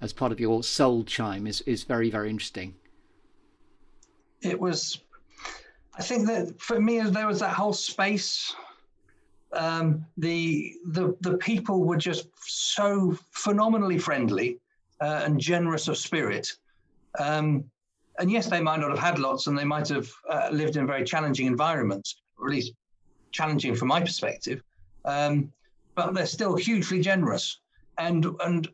[0.00, 2.74] as part of your soul chime is, is very, very interesting.
[4.40, 5.02] It was,
[5.96, 8.54] I think that for me, there was that whole space
[9.52, 14.58] um, the the the people were just so phenomenally friendly
[15.00, 16.52] uh, and generous of spirit.
[17.18, 17.64] Um,
[18.18, 20.86] and yes, they might not have had lots, and they might have uh, lived in
[20.86, 22.72] very challenging environments, or at least
[23.30, 24.62] challenging from my perspective.
[25.04, 25.52] Um,
[25.94, 27.60] but they're still hugely generous.
[27.98, 28.68] And and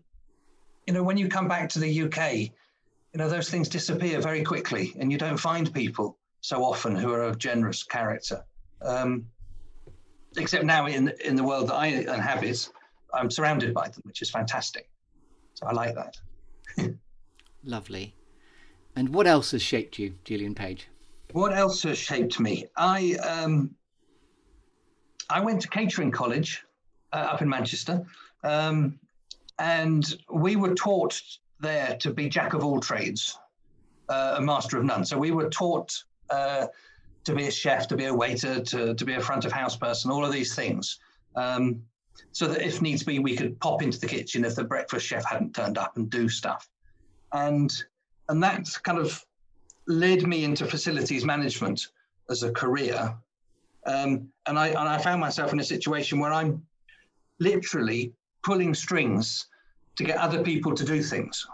[0.86, 2.50] you know, when you come back to the UK, you
[3.18, 7.22] know those things disappear very quickly, and you don't find people so often who are
[7.22, 8.44] of generous character.
[8.82, 9.26] Um,
[10.36, 12.68] except now in in the world that I inhabit,
[13.12, 14.88] I'm surrounded by them, which is fantastic.
[15.54, 16.16] So I like that.
[17.64, 18.14] Lovely.
[18.96, 20.88] And what else has shaped you, Julian Page?
[21.32, 22.66] What else has shaped me?
[22.76, 23.74] I um,
[25.28, 26.62] I went to catering college
[27.12, 28.04] uh, up in Manchester,
[28.44, 28.98] um,
[29.58, 31.20] and we were taught
[31.60, 33.38] there to be jack of all trades,
[34.08, 35.04] uh, a master of none.
[35.04, 35.92] So we were taught
[36.30, 36.66] uh,
[37.24, 39.76] to be a chef, to be a waiter, to, to be a front of house
[39.76, 40.98] person, all of these things.
[41.34, 41.82] Um,
[42.32, 45.24] so that if needs be, we could pop into the kitchen if the breakfast chef
[45.24, 46.68] hadn't turned up and do stuff.
[47.32, 47.72] And
[48.28, 49.24] and that kind of
[49.86, 51.88] led me into facilities management
[52.30, 53.14] as a career.
[53.86, 56.64] Um, and I and I found myself in a situation where I'm
[57.38, 59.46] literally pulling strings
[59.96, 61.46] to get other people to do things.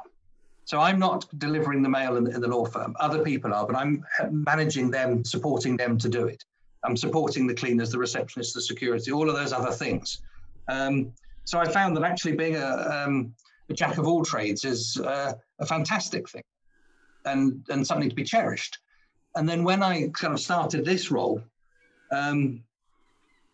[0.64, 2.94] So I'm not delivering the mail in, in the law firm.
[3.00, 6.44] Other people are, but I'm managing them, supporting them to do it.
[6.85, 10.22] I'm supporting the cleaners, the receptionists, the security, all of those other things.
[10.68, 11.12] Um,
[11.44, 13.35] so I found that actually being a, um,
[13.68, 16.42] a jack of all trades is uh, a fantastic thing
[17.24, 18.78] and, and something to be cherished.
[19.37, 21.42] And then when I kind of started this role,
[22.11, 22.62] um,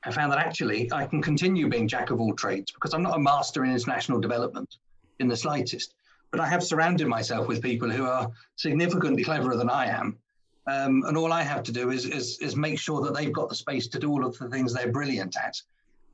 [0.05, 3.16] I found that actually I can continue being jack of all trades because I'm not
[3.16, 4.76] a master in international development
[5.18, 5.94] in the slightest
[6.31, 10.18] but I have surrounded myself with people who are significantly cleverer than I am.
[10.66, 13.48] Um, and all I have to do is, is, is make sure that they've got
[13.48, 15.57] the space to do all of the things they're brilliant at.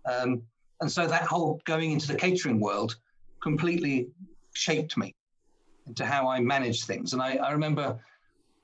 [0.04, 0.42] Um,
[0.80, 2.96] and so that whole going into the catering world
[3.42, 4.08] completely
[4.54, 5.14] shaped me
[5.86, 7.12] into how I manage things.
[7.12, 7.98] And I, I remember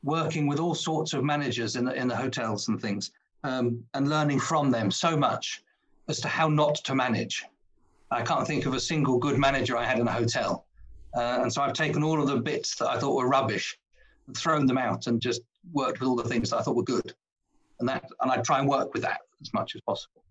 [0.03, 3.11] working with all sorts of managers in the, in the hotels and things
[3.45, 5.63] um, and learning from them so much
[6.09, 7.45] as to how not to manage.
[8.11, 10.65] I can't think of a single good manager I had in a hotel.
[11.15, 13.79] Uh, and so I've taken all of the bits that I thought were rubbish,
[14.35, 17.15] thrown them out, and just worked with all the things that I thought were good.
[17.81, 20.23] And that, and I try and work with that as much as possible.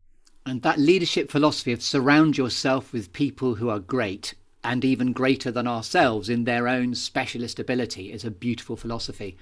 [0.46, 4.34] And that leadership philosophy of surround yourself with people who are great
[4.68, 9.38] and even greater than ourselves in their own specialist ability is a beautiful philosophy.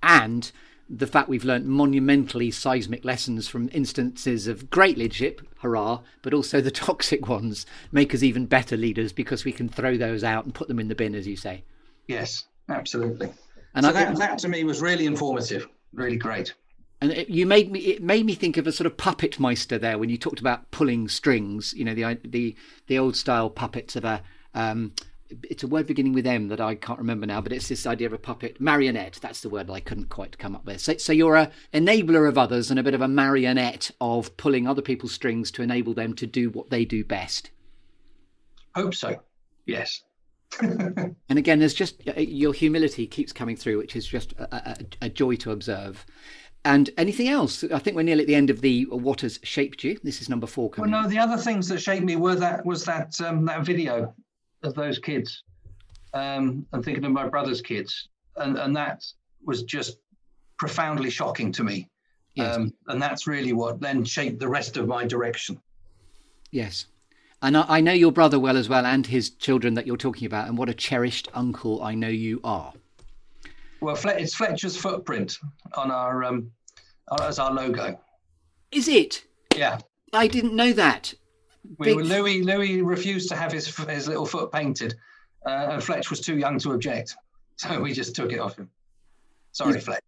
[0.00, 0.50] And
[0.88, 6.60] the fact we've learnt monumentally seismic lessons from instances of great leadership, hurrah, but also
[6.60, 10.54] the toxic ones make us even better leaders because we can throw those out and
[10.54, 11.64] put them in the bin, as you say.
[12.06, 13.32] Yes, absolutely.
[13.74, 16.54] And so that, that to me was really informative, really great.
[17.00, 19.78] And it, you made me it made me think of a sort of puppet meister
[19.78, 21.74] there when you talked about pulling strings.
[21.74, 22.54] You know the the
[22.86, 24.22] the old style puppets of a
[24.54, 24.92] um,
[25.42, 28.06] it's a word beginning with M that I can't remember now, but it's this idea
[28.06, 29.18] of a puppet marionette.
[29.20, 30.80] That's the word that I couldn't quite come up with.
[30.80, 34.68] So, so you're a enabler of others and a bit of a marionette of pulling
[34.68, 37.50] other people's strings to enable them to do what they do best.
[38.74, 39.20] Hope so.
[39.66, 40.02] Yes.
[40.60, 44.76] and again, there's just uh, your humility keeps coming through, which is just a, a,
[45.02, 46.04] a joy to observe.
[46.66, 47.62] And anything else?
[47.64, 49.98] I think we're nearly at the end of the what has shaped you.
[50.02, 50.70] This is number four.
[50.70, 53.64] Coming well, no, the other things that shaped me were that was that um, that
[53.64, 54.14] video
[54.64, 55.44] of those kids
[56.12, 58.08] um, and thinking of my brother's kids.
[58.36, 59.04] And, and that
[59.44, 59.98] was just
[60.58, 61.88] profoundly shocking to me.
[62.34, 62.56] Yes.
[62.56, 65.60] Um, and that's really what then shaped the rest of my direction.
[66.50, 66.86] Yes.
[67.42, 70.26] And I, I know your brother well as well, and his children that you're talking
[70.26, 72.72] about, and what a cherished uncle I know you are.
[73.80, 75.38] Well, it's Fletcher's footprint
[75.74, 76.50] on our um,
[77.20, 78.00] as our logo.
[78.72, 79.24] Is it?
[79.54, 79.78] Yeah.
[80.12, 81.14] I didn't know that.
[81.78, 84.94] We, Louis Louis refused to have his his little foot painted,
[85.46, 87.16] uh, and Fletch was too young to object,
[87.56, 88.70] so we just took it off him.
[89.52, 89.80] Sorry, yeah.
[89.80, 90.04] Fletch.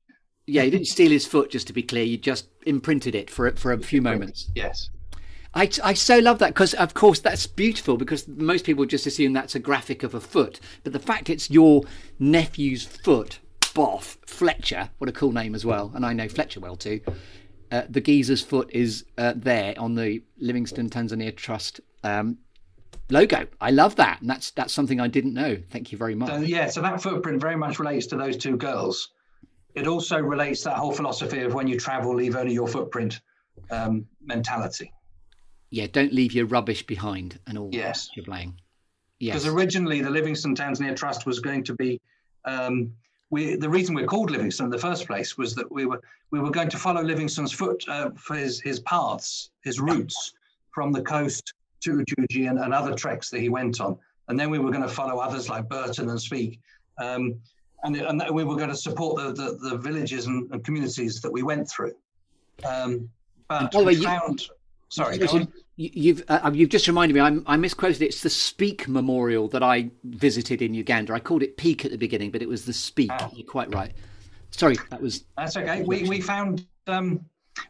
[0.47, 1.51] Yeah, you didn't steal his foot.
[1.51, 4.51] Just to be clear, you just imprinted it for for a few moments.
[4.55, 4.91] Yes.
[5.55, 9.33] I, I so love that because, of course, that's beautiful because most people just assume
[9.33, 10.61] that's a graphic of a foot.
[10.85, 11.85] But the fact it's your
[12.19, 15.93] nephew's foot, Boff, Fletcher, what a cool name as well.
[15.95, 17.01] And I know Fletcher well too.
[17.71, 22.39] Uh, the geezer's foot is uh, there on the Livingstone Tanzania Trust um,
[23.11, 23.47] logo.
[23.61, 25.57] I love that, and that's that's something I didn't know.
[25.71, 26.31] Thank you very much.
[26.31, 29.11] Uh, yeah, so that footprint very much relates to those two girls.
[29.75, 33.21] It also relates to that whole philosophy of when you travel, leave only your footprint
[33.71, 34.93] um, mentality
[35.71, 38.11] yeah, don't leave your rubbish behind and all yes.
[38.15, 38.59] you're playing.
[39.19, 39.35] Yes.
[39.35, 42.01] Because originally the Livingstone Tanzania Trust was going to be
[42.45, 42.93] um,
[43.31, 46.41] we the reason we're called Livingstone in the first place was that we were we
[46.41, 50.33] were going to follow Livingstone's foot uh, for his his paths, his routes
[50.71, 54.51] from the coast to Ujiji and, and, other treks that he went on, and then
[54.51, 56.61] we were going to follow others like Burton and Speke,
[56.99, 57.35] um,
[57.83, 61.33] and and we were going to support the the, the villages and, and, communities that
[61.33, 61.95] we went through.
[62.65, 63.09] Um,
[63.49, 64.43] but we found.
[64.43, 64.49] You,
[64.89, 65.19] Sorry,
[65.77, 67.21] you've uh, you've just reminded me.
[67.21, 68.03] I'm, I misquoted.
[68.03, 71.13] It's the Speke Memorial that I visited in Uganda.
[71.13, 73.11] I called it Peak at the beginning, but it was the Speke.
[73.13, 73.31] Oh.
[73.35, 73.93] You're quite right.
[74.51, 75.25] Sorry, that was.
[75.37, 75.83] That's okay.
[75.83, 77.25] We we found um,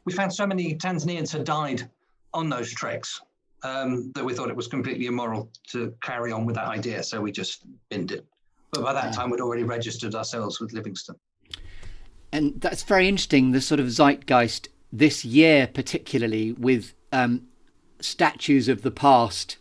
[0.05, 1.89] we found so many Tanzanians had died
[2.35, 3.21] on those treks
[3.63, 7.03] um, that we thought it was completely immoral to carry on with that idea.
[7.03, 8.27] So we just binned it.
[8.73, 11.17] But by that time, we'd already registered ourselves with Livingstone.
[12.33, 13.53] And that's very interesting.
[13.53, 17.43] The sort of zeitgeist this year, particularly with um,
[17.99, 19.57] statues of the past,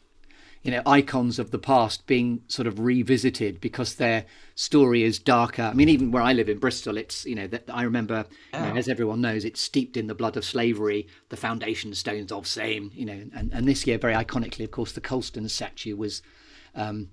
[0.62, 5.62] you know, icons of the past being sort of revisited because their story is darker.
[5.62, 8.60] I mean, even where I live in Bristol, it's, you know, that I remember, you
[8.60, 12.46] know, as everyone knows, it's steeped in the blood of slavery, the foundation stones of
[12.46, 16.22] same, you know, and, and this year, very iconically, of course, the Colston statue was.
[16.76, 17.10] Um,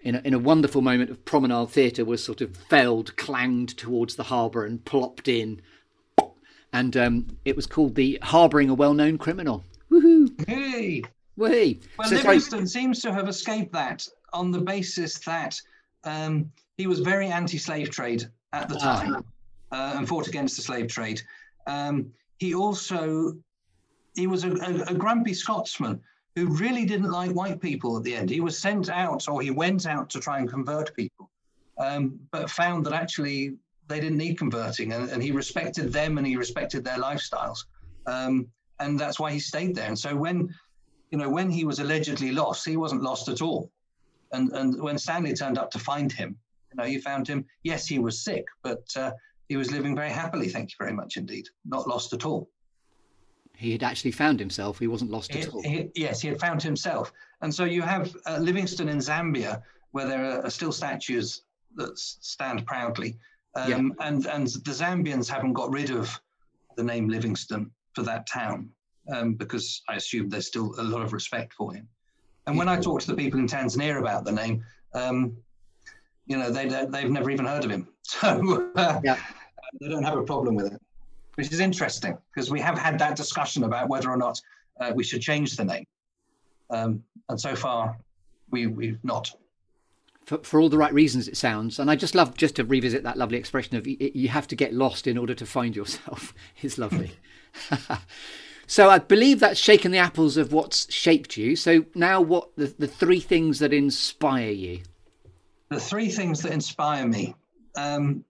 [0.00, 4.14] in a, in a wonderful moment of promenade theatre, was sort of felled, clanged towards
[4.14, 5.60] the harbour, and plopped in
[6.72, 9.64] and um, it was called the Harbouring a Well-Known Criminal.
[9.90, 10.48] Woohoo!
[10.48, 11.02] Hey!
[11.36, 11.80] Whee!
[11.98, 15.60] Well, so Livingstone seems to have escaped that on the basis that
[16.04, 19.00] um, he was very anti-slave trade at the ah.
[19.00, 19.24] time
[19.72, 21.20] uh, and fought against the slave trade.
[21.66, 23.34] Um, he also
[24.14, 26.00] he was a, a, a, grumpy Scotsman
[26.34, 28.30] who really didn't like white people at the end.
[28.30, 31.30] He was sent out, or he went out to try and convert people,
[31.78, 33.54] um, but found that actually
[33.86, 37.64] they didn't need converting, and, and he respected them and he respected their lifestyles,
[38.06, 38.46] um,
[38.80, 39.88] and that's why he stayed there.
[39.88, 40.54] And so when,
[41.10, 43.70] you know, when he was allegedly lost, he wasn't lost at all.
[44.32, 46.36] And and when Stanley turned up to find him,
[46.70, 47.44] you know, he found him.
[47.62, 49.12] Yes, he was sick, but uh,
[49.48, 50.48] he was living very happily.
[50.48, 51.48] Thank you very much indeed.
[51.64, 52.50] Not lost at all.
[53.56, 54.78] He had actually found himself.
[54.78, 55.62] He wasn't lost he, at all.
[55.62, 57.12] He, yes, he had found himself.
[57.40, 61.42] And so you have uh, Livingstone in Zambia, where there are still statues
[61.74, 63.18] that stand proudly.
[63.56, 64.06] Um, yeah.
[64.06, 66.20] and, and the Zambians haven't got rid of
[66.76, 68.70] the name Livingstone for that town
[69.12, 71.88] um, because I assume there's still a lot of respect for him.
[72.46, 75.36] And when I talk to the people in Tanzania about the name, um,
[76.26, 77.88] you know, they, they've never even heard of him.
[78.08, 79.18] So uh, yeah.
[79.82, 80.80] they don't have a problem with it,
[81.34, 84.40] which is interesting because we have had that discussion about whether or not
[84.80, 85.84] uh, we should change the name.
[86.70, 87.98] Um, and so far,
[88.50, 89.30] we, we've not
[90.28, 91.78] for, for all the right reasons it sounds.
[91.78, 94.74] And i just love just to revisit that lovely expression of you have to get
[94.74, 96.34] lost in order to find yourself.
[96.62, 97.12] It's lovely.
[98.70, 101.56] So i believe that's shaken the apples of what's shaped you.
[101.56, 104.82] So now what the, the three things that inspire you?
[105.70, 107.34] The three things that inspire me.
[107.76, 108.22] Um,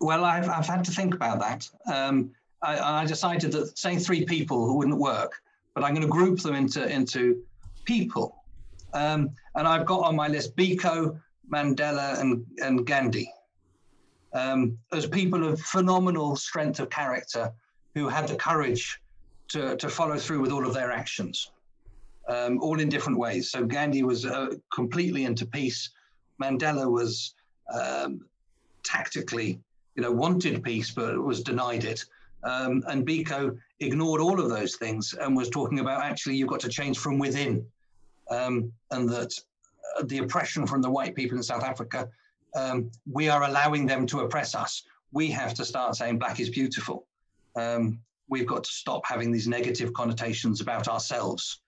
[0.00, 1.68] well I've, I've had to think about that.
[1.92, 2.30] Um,
[2.62, 5.42] I, I decided that saying three people who wouldn't work
[5.74, 7.42] but i'm going to group them into into
[7.84, 8.36] people.
[8.94, 11.18] Um, and I've got on my list Biko,
[11.52, 13.30] Mandela and, and Gandhi
[14.34, 17.52] um, as people of phenomenal strength of character
[17.94, 19.00] who had the courage
[19.48, 21.50] to, to follow through with all of their actions,
[22.28, 23.50] um, all in different ways.
[23.50, 25.90] So Gandhi was uh, completely into peace.
[26.42, 27.34] Mandela was
[27.72, 28.24] um,
[28.82, 29.60] tactically,
[29.94, 32.04] you know, wanted peace but was denied it.
[32.44, 36.60] Um, and Biko ignored all of those things and was talking about actually you've got
[36.60, 37.64] to change from within,
[38.30, 39.32] um, and that
[40.04, 42.08] the oppression from the white people in South Africa,
[42.54, 44.82] um, we are allowing them to oppress us.
[45.12, 47.06] We have to start saying black is beautiful.
[47.56, 51.60] Um, we've got to stop having these negative connotations about ourselves.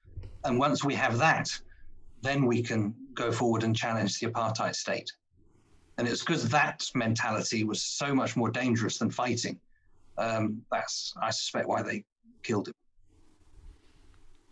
[0.44, 1.48] And once we have that,
[2.22, 5.10] then we can go forward and challenge the apartheid state.
[5.98, 9.60] And it's because that mentality was so much more dangerous than fighting.
[10.18, 12.04] Um, that's, I suspect, why they
[12.42, 12.74] killed him.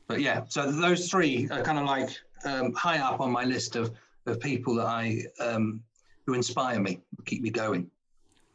[0.07, 2.11] But yeah, so those three are kind of like
[2.45, 3.93] um, high up on my list of,
[4.27, 5.83] of people that I um,
[6.27, 7.91] who inspire me, keep me going.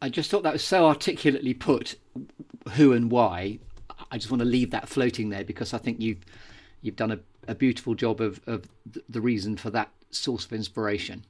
[0.02, 1.95] I just thought that was so articulately put,
[2.73, 3.60] who and why.
[4.12, 6.23] I just want to leave that floating there because I think you've
[6.82, 8.65] you've done a, a beautiful job of, of
[9.10, 11.26] the reason for that source of inspiration.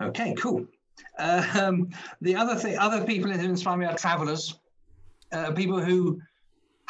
[0.00, 0.66] Okay, cool.
[1.18, 4.58] Um, the other thing, other people who inspire me are travelers,
[5.32, 6.20] uh, people who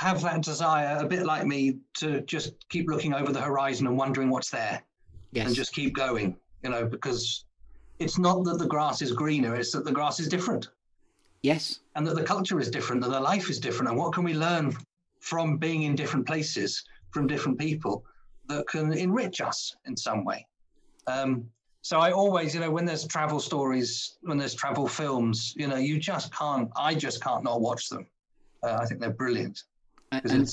[0.00, 3.98] have that desire, a bit like me, to just keep looking over the horizon and
[3.98, 4.82] wondering what's there,
[5.32, 5.46] yes.
[5.46, 6.34] and just keep going.
[6.62, 7.44] You know, because
[7.98, 10.70] it's not that the grass is greener; it's that the grass is different.
[11.42, 11.80] Yes.
[11.96, 14.32] And that the culture is different, and the life is different, and what can we
[14.32, 14.74] learn
[15.18, 18.02] from being in different places, from different people,
[18.48, 20.46] that can enrich us in some way.
[21.08, 21.44] Um,
[21.82, 25.76] so I always, you know, when there's travel stories, when there's travel films, you know,
[25.76, 26.70] you just can't.
[26.74, 28.06] I just can't not watch them.
[28.62, 29.62] Uh, I think they're brilliant.
[30.12, 30.48] And,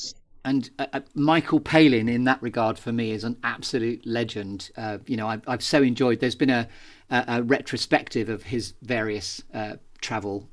[0.46, 4.70] and uh, uh, Michael Palin, in that regard, for me, is an absolute legend.
[4.78, 6.20] Uh, you know, I've, I've so enjoyed.
[6.20, 6.68] There's been a,
[7.10, 10.48] a, a retrospective of his various uh, travel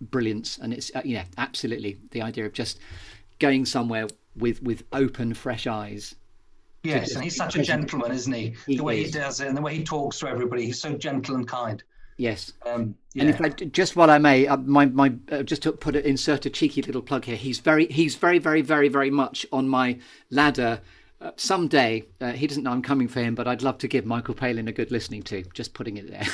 [0.00, 2.78] brilliance, and it's uh, yeah, absolutely the idea of just
[3.38, 6.16] going somewhere with with open, fresh eyes
[6.84, 8.54] Yes, and he's such a gentleman, isn't he?
[8.66, 9.06] he the way is.
[9.06, 11.82] he does it and the way he talks to everybody, he's so gentle and kind.
[12.16, 12.52] Yes.
[12.64, 13.22] Um, yeah.
[13.22, 16.04] And if I just while I may, uh, my my uh, just to put it,
[16.04, 17.36] insert a cheeky little plug here.
[17.36, 19.98] He's very he's very very very very much on my
[20.30, 20.80] ladder.
[21.20, 24.06] Uh, someday uh, he doesn't know I'm coming for him, but I'd love to give
[24.06, 25.42] Michael Palin a good listening to.
[25.54, 26.26] Just putting it there.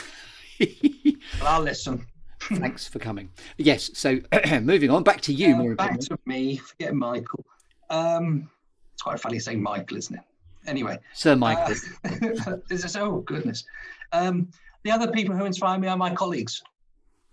[1.40, 2.06] well, I'll listen.
[2.40, 3.30] Thanks for coming.
[3.56, 3.90] Yes.
[3.94, 4.18] So
[4.62, 5.56] moving on back to you.
[5.56, 6.56] more back to me.
[6.56, 7.44] Forget Michael.
[7.88, 8.50] Um,
[8.92, 10.22] it's quite funny saying Michael, isn't it?
[10.66, 10.98] anyway.
[11.12, 11.74] Sir Michael.
[12.04, 13.64] Uh, is, oh, goodness.
[14.12, 14.48] Um,
[14.84, 16.62] the other people who inspire me are my colleagues.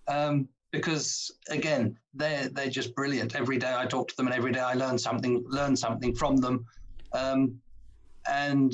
[0.07, 3.36] Um, because again, they're they're just brilliant.
[3.36, 6.38] Every day I talk to them, and every day I learn something, learn something from
[6.38, 6.65] them,
[7.13, 7.60] um,
[8.29, 8.73] and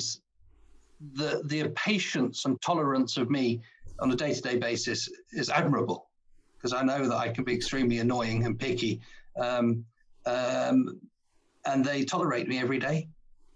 [1.14, 3.60] the the patience and tolerance of me
[4.00, 6.08] on a day to day basis is admirable,
[6.56, 9.00] because I know that I can be extremely annoying and picky,
[9.40, 9.84] um,
[10.26, 11.00] um,
[11.66, 13.08] and they tolerate me every day,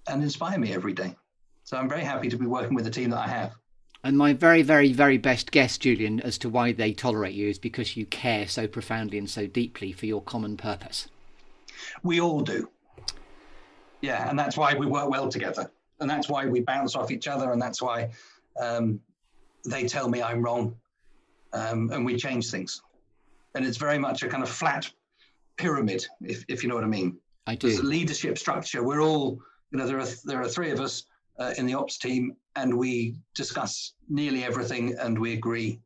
[0.09, 1.16] and inspire me every day.
[1.64, 3.52] So I'm very happy to be working with the team that I have.
[4.09, 7.59] And my very, very, very best guess, Julian, as to why they tolerate you is
[7.59, 11.09] because you care so profoundly and so deeply for your common purpose.
[12.03, 12.71] We all do.
[14.01, 15.71] Yeah, and that's why we work well together.
[16.01, 17.53] And that's why we bounce off each other.
[17.53, 18.09] And that's why
[18.59, 18.99] um,
[19.66, 20.75] they tell me I'm wrong.
[21.53, 22.81] Um, and we change things.
[23.55, 24.90] And it's very much a kind of flat
[25.59, 27.18] pyramid, if, if you know what I mean.
[27.47, 27.66] I do.
[27.68, 28.83] There's a leadership structure.
[28.83, 29.38] We're all
[29.71, 31.05] you know, there are there are three of us
[31.38, 35.81] uh, in the ops team, and we discuss nearly everything, and we agree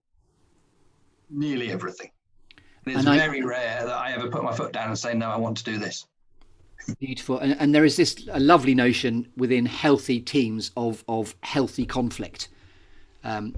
[1.30, 2.10] nearly everything.
[2.84, 5.14] And it's and very I, rare that I ever put my foot down and say,
[5.14, 6.06] "No, I want to do this."
[6.98, 11.86] Beautiful, and, and there is this a lovely notion within healthy teams of of healthy
[11.86, 12.48] conflict.
[13.24, 13.54] Um,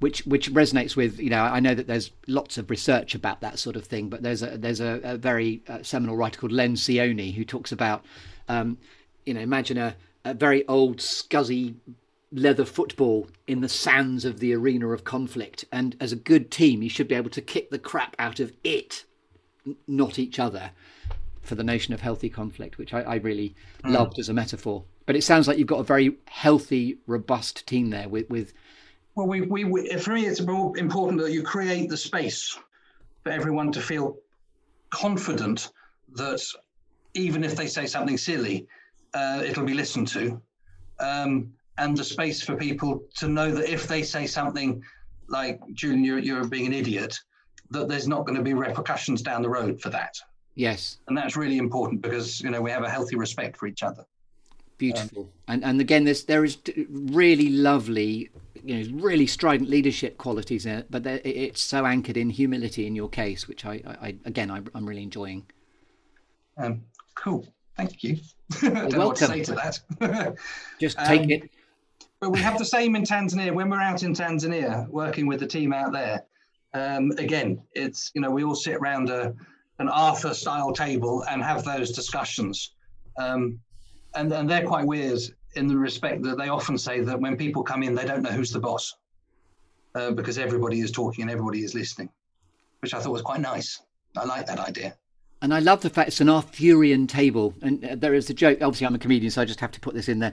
[0.00, 3.58] which which resonates with you know I know that there's lots of research about that
[3.58, 7.34] sort of thing, but there's a there's a, a very uh, seminal writer called Lencioni
[7.34, 8.04] who talks about
[8.48, 8.76] um,
[9.26, 11.74] you know, imagine a, a very old, scuzzy
[12.36, 15.64] leather football in the sands of the arena of conflict.
[15.72, 18.52] And as a good team, you should be able to kick the crap out of
[18.62, 19.04] it,
[19.88, 20.70] not each other,
[21.42, 23.92] for the notion of healthy conflict, which I, I really mm.
[23.92, 24.84] loved as a metaphor.
[25.06, 28.28] But it sounds like you've got a very healthy, robust team there with.
[28.28, 28.52] with
[29.14, 32.58] well, we, we, we, for me, it's more important that you create the space
[33.24, 34.18] for everyone to feel
[34.90, 35.70] confident
[36.14, 36.42] that
[37.14, 38.66] even if they say something silly,
[39.14, 40.40] uh, it'll be listened to,
[41.00, 44.82] um, and the space for people to know that if they say something
[45.28, 47.18] like Julian, you're, you're being an idiot,
[47.70, 50.16] that there's not going to be repercussions down the road for that.
[50.54, 53.82] Yes, and that's really important because you know we have a healthy respect for each
[53.82, 54.04] other.
[54.78, 56.56] Beautiful, um, and and again, there is
[56.88, 58.30] really lovely,
[58.64, 62.96] you know, really strident leadership qualities in it, but it's so anchored in humility in
[62.96, 65.44] your case, which I, I again I, am really enjoying.
[66.56, 66.82] Um,
[67.14, 67.46] cool.
[67.76, 68.16] Thank you.
[68.62, 70.36] I don't know what to say to that.
[70.80, 71.50] Just take um, it.
[72.20, 73.52] But we have the same in Tanzania.
[73.52, 76.24] When we're out in Tanzania working with the team out there,
[76.72, 79.34] um, again, it's you know we all sit around a
[79.78, 82.72] an Arthur style table and have those discussions,
[83.18, 83.58] um,
[84.14, 85.20] and and they're quite weird
[85.56, 88.30] in the respect that they often say that when people come in, they don't know
[88.30, 88.94] who's the boss
[89.94, 92.08] uh, because everybody is talking and everybody is listening,
[92.80, 93.82] which I thought was quite nice.
[94.16, 94.96] I like that idea.
[95.42, 97.54] And I love the fact it's an Arthurian table.
[97.60, 98.58] And uh, there is a joke.
[98.62, 100.32] Obviously, I'm a comedian, so I just have to put this in there.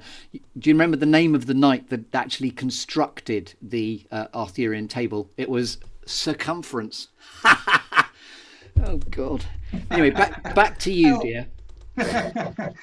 [0.57, 5.29] Do you remember the name of the knight that actually constructed the uh, Arthurian table?
[5.37, 7.09] It was Circumference.
[7.45, 9.45] oh, God.
[9.91, 11.47] Anyway, back, back to you, dear.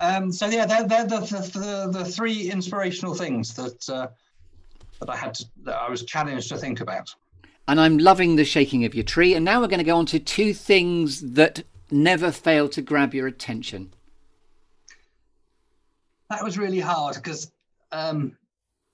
[0.00, 4.06] um, so yeah, they're, they're the, the, the, three inspirational things that uh,
[5.00, 7.12] that I had to, that I was challenged to think about.
[7.68, 9.34] And I'm loving the shaking of your tree.
[9.34, 13.14] And now we're going to go on to two things that never fail to grab
[13.14, 13.92] your attention.
[16.30, 17.52] That was really hard because
[17.92, 18.36] um,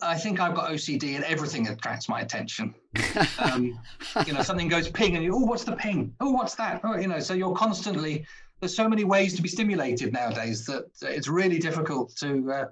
[0.03, 2.75] I think I've got OCD and everything attracts my attention.
[3.39, 3.79] Um,
[4.27, 6.13] you know, something goes ping and you, oh, what's the ping?
[6.21, 6.81] Oh, what's that?
[6.83, 8.27] Oh, you know, so you're constantly
[8.61, 12.65] there's so many ways to be stimulated nowadays that it's really difficult to uh,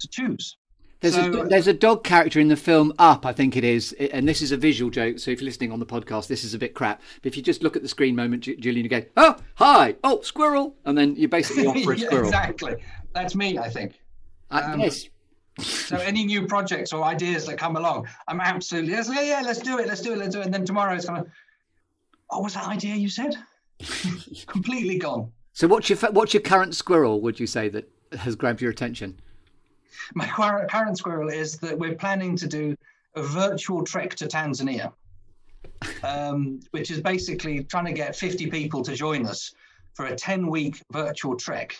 [0.00, 0.56] to choose.
[1.00, 3.92] There's, so, a, there's a dog character in the film Up, I think it is,
[3.92, 5.18] and this is a visual joke.
[5.18, 7.02] So if you're listening on the podcast, this is a bit crap.
[7.22, 10.22] But if you just look at the screen moment, Julian, you go, "Oh, hi, oh,
[10.22, 12.26] squirrel," and then you're basically off for a squirrel.
[12.26, 12.76] exactly,
[13.12, 13.58] that's me.
[13.58, 14.00] I think.
[14.50, 15.08] Uh, um, yes.
[15.58, 19.78] so any new projects or ideas that come along, I'm absolutely yeah, yeah, let's do
[19.78, 20.46] it, let's do it, let's do it.
[20.46, 21.28] And then tomorrow it's kind of,
[22.30, 23.36] oh, was that idea you said?
[24.46, 25.32] completely gone.
[25.52, 27.20] So what's your what's your current squirrel?
[27.20, 29.20] Would you say that has grabbed your attention?
[30.14, 32.76] My current squirrel is that we're planning to do
[33.14, 34.92] a virtual trek to Tanzania,
[36.02, 39.52] um, which is basically trying to get 50 people to join us
[39.94, 41.76] for a 10 week virtual trek.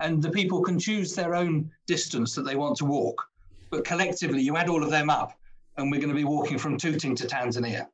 [0.00, 3.26] And the people can choose their own distance that they want to walk.
[3.70, 5.38] But collectively, you add all of them up,
[5.76, 7.86] and we're going to be walking from Tooting to Tanzania.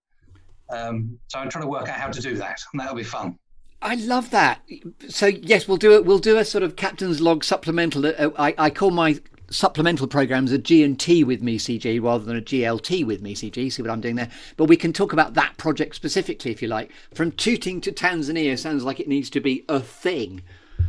[0.70, 3.38] Um, so I'm trying to work out how to do that, and that'll be fun.
[3.82, 4.60] I love that.
[5.08, 6.04] So yes, we'll do it.
[6.04, 8.06] We'll do a sort of captain's log supplemental.
[8.06, 9.18] Uh, I, I call my
[9.50, 13.34] supplemental programs a G and T with me CG rather than a GLT with me
[13.34, 13.72] CG.
[13.72, 14.30] See what I'm doing there?
[14.56, 16.90] But we can talk about that project specifically if you like.
[17.14, 20.42] From Tooting to Tanzania sounds like it needs to be a thing.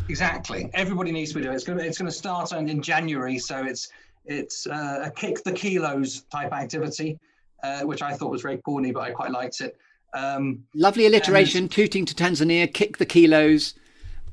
[0.08, 0.70] Exactly.
[0.74, 1.56] Everybody needs to be doing it.
[1.56, 3.90] It's going to, it's going to start in January, so it's
[4.26, 7.20] it's uh, a kick the kilos type activity,
[7.64, 9.78] uh, which I thought was very corny, but I quite liked it.
[10.14, 11.64] Um, Lovely alliteration.
[11.64, 13.74] And, tooting to Tanzania, kick the kilos.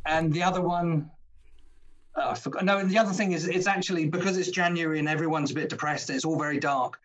[0.07, 1.11] And the other one,
[2.21, 2.65] I forgot.
[2.65, 6.11] No, the other thing is it's actually because it's January and everyone's a bit depressed.
[6.11, 6.99] It's all very dark,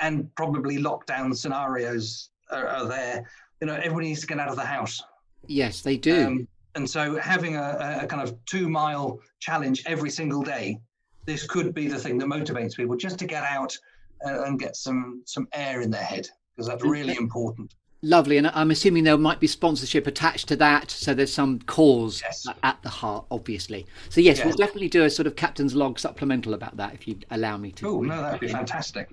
[0.00, 3.28] and probably lockdown scenarios are, are there.
[3.60, 5.02] You know, everybody needs to get out of the house.
[5.46, 6.26] Yes, they do.
[6.26, 10.80] Um, and so having a, a kind of two mile challenge every single day,
[11.26, 13.76] this could be the thing that motivates people just to get out
[14.22, 17.74] and get some some air in their head because that's really important.
[18.04, 22.20] Lovely, and I'm assuming there might be sponsorship attached to that, so there's some cause
[22.24, 22.46] yes.
[22.64, 23.86] at the heart, obviously.
[24.08, 27.06] So yes, yes, we'll definitely do a sort of captain's log supplemental about that if
[27.06, 27.86] you allow me to.
[27.86, 29.08] Oh no, that'd be fantastic.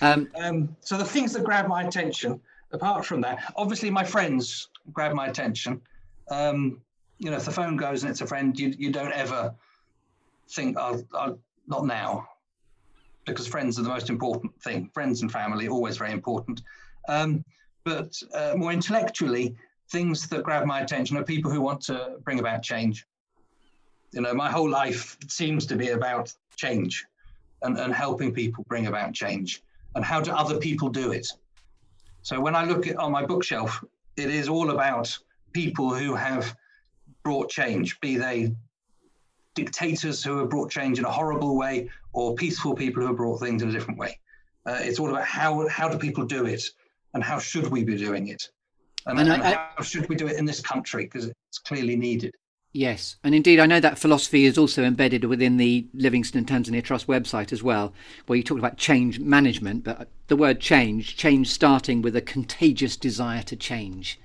[0.00, 2.40] Um, um, so the things that grab my attention,
[2.72, 5.80] apart from that, obviously my friends grab my attention.
[6.28, 6.80] Um,
[7.18, 9.54] you know, if the phone goes and it's a friend, you you don't ever
[10.50, 12.26] think, oh, oh, not now,
[13.26, 14.90] because friends are the most important thing.
[14.92, 16.62] Friends and family always very important.
[17.08, 17.44] Um,
[17.84, 19.54] but uh, more intellectually,
[19.90, 23.06] things that grab my attention are people who want to bring about change.
[24.12, 27.04] You know, my whole life seems to be about change
[27.62, 29.62] and, and helping people bring about change.
[29.94, 31.26] And how do other people do it?
[32.22, 33.84] So when I look at on my bookshelf,
[34.16, 35.16] it is all about
[35.52, 36.56] people who have
[37.22, 38.54] brought change, be they
[39.54, 43.38] dictators who have brought change in a horrible way or peaceful people who have brought
[43.38, 44.18] things in a different way.
[44.66, 46.62] Uh, it's all about how how do people do it
[47.14, 48.42] and how should we be doing it?
[49.06, 51.04] And, and, and I, how should we do it in this country?
[51.04, 52.34] Because it's clearly needed.
[52.76, 57.06] Yes, and indeed, I know that philosophy is also embedded within the Livingstone Tanzania Trust
[57.06, 57.94] website as well,
[58.26, 62.96] where you talked about change management, but the word change, change starting with a contagious
[62.96, 64.18] desire to change.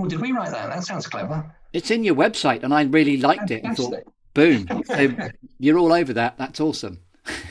[0.00, 0.68] Oh, did we write that?
[0.70, 1.54] That sounds clever.
[1.72, 3.64] It's in your website, and I really liked Fantastic.
[3.64, 3.70] it.
[3.70, 6.38] I thought, boom, so you're all over that.
[6.38, 6.98] That's awesome.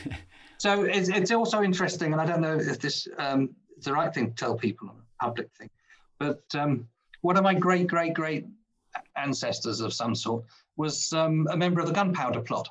[0.57, 4.13] so it's, it's also interesting, and I don't know if this um, it's the right
[4.13, 5.67] thing to tell people on a public thing.
[6.19, 6.87] But um,
[7.21, 8.45] one of my great, great, great
[9.17, 10.43] ancestors of some sort
[10.77, 12.69] was um, a member of the gunpowder plot.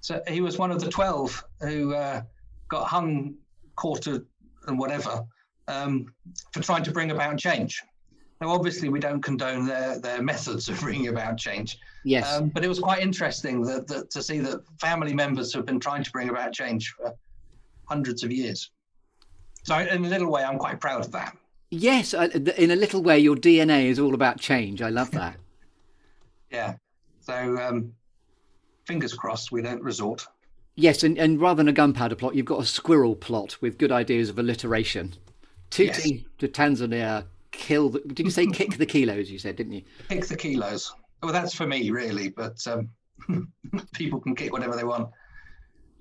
[0.00, 2.22] So he was one of the 12 who uh,
[2.70, 3.34] got hung,
[3.76, 4.24] quartered,
[4.68, 5.22] and whatever
[5.68, 6.06] um,
[6.54, 7.82] for trying to bring about change.
[8.40, 11.76] Now, obviously, we don't condone their, their methods of bringing about change.
[12.06, 12.34] Yes.
[12.34, 15.78] Um, but it was quite interesting that, that, to see that family members have been
[15.78, 17.12] trying to bring about change for
[17.84, 18.70] hundreds of years.
[19.62, 21.36] So, in a little way, I'm quite proud of that.
[21.70, 24.82] Yes, in a little way, your DNA is all about change.
[24.82, 25.36] I love that.
[26.50, 26.74] yeah.
[27.20, 27.92] So, um,
[28.84, 30.26] fingers crossed, we don't resort.
[30.74, 33.92] Yes, and, and rather than a gunpowder plot, you've got a squirrel plot with good
[33.92, 35.14] ideas of alliteration.
[35.70, 36.24] Tooting yes.
[36.38, 37.90] to Tanzania, kill.
[37.90, 39.30] The, did you say kick the kilos?
[39.30, 39.82] You said, didn't you?
[40.08, 40.92] Kick the kilos.
[41.22, 42.88] Well, that's for me, really, but um,
[43.92, 45.08] people can kick whatever they want.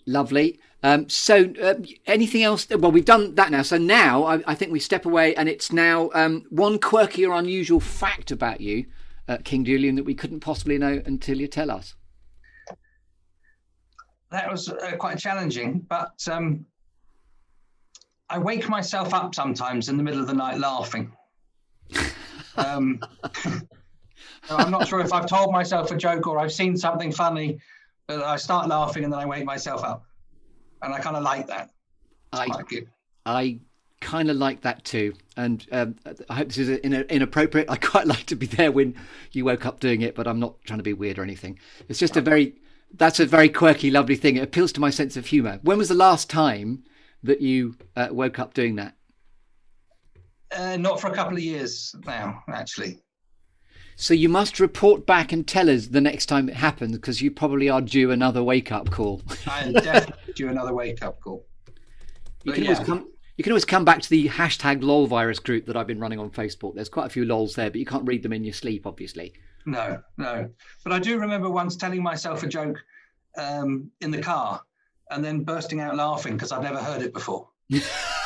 [0.05, 0.59] Lovely.
[0.83, 1.75] Um, so, uh,
[2.07, 2.67] anything else?
[2.69, 3.61] Well, we've done that now.
[3.61, 7.37] So now I, I think we step away, and it's now um, one quirky or
[7.37, 8.85] unusual fact about you,
[9.27, 11.95] uh, King Julian, that we couldn't possibly know until you tell us.
[14.31, 16.65] That was uh, quite challenging, but um,
[18.29, 21.11] I wake myself up sometimes in the middle of the night laughing.
[22.55, 23.01] um,
[24.49, 27.59] I'm not sure if I've told myself a joke or I've seen something funny,
[28.07, 30.05] but I start laughing and then I wake myself up,
[30.81, 31.71] and I kind of like that.
[32.33, 32.47] I,
[33.25, 33.59] I
[33.99, 35.95] kind of like that too, and um,
[36.29, 37.69] I hope this is inappropriate.
[37.69, 38.95] I quite like to be there when
[39.31, 41.59] you woke up doing it, but I'm not trying to be weird or anything.
[41.87, 42.55] It's just a very
[42.93, 44.35] that's a very quirky, lovely thing.
[44.35, 45.59] It appeals to my sense of humour.
[45.61, 46.83] When was the last time
[47.23, 48.95] that you uh, woke up doing that?
[50.51, 52.99] Uh, not for a couple of years now, actually.
[54.01, 57.29] So you must report back and tell us the next time it happens because you
[57.29, 59.21] probably are due another wake up call.
[59.47, 61.45] I am definitely due another wake up call.
[62.43, 62.71] You can, yeah.
[62.71, 65.85] always come, you can always come back to the hashtag lol virus group that I've
[65.85, 66.73] been running on Facebook.
[66.73, 69.33] There's quite a few lols there, but you can't read them in your sleep, obviously.
[69.67, 70.49] No, no.
[70.83, 72.83] But I do remember once telling myself a joke
[73.37, 74.63] um, in the car
[75.11, 77.49] and then bursting out laughing because I'd never heard it before.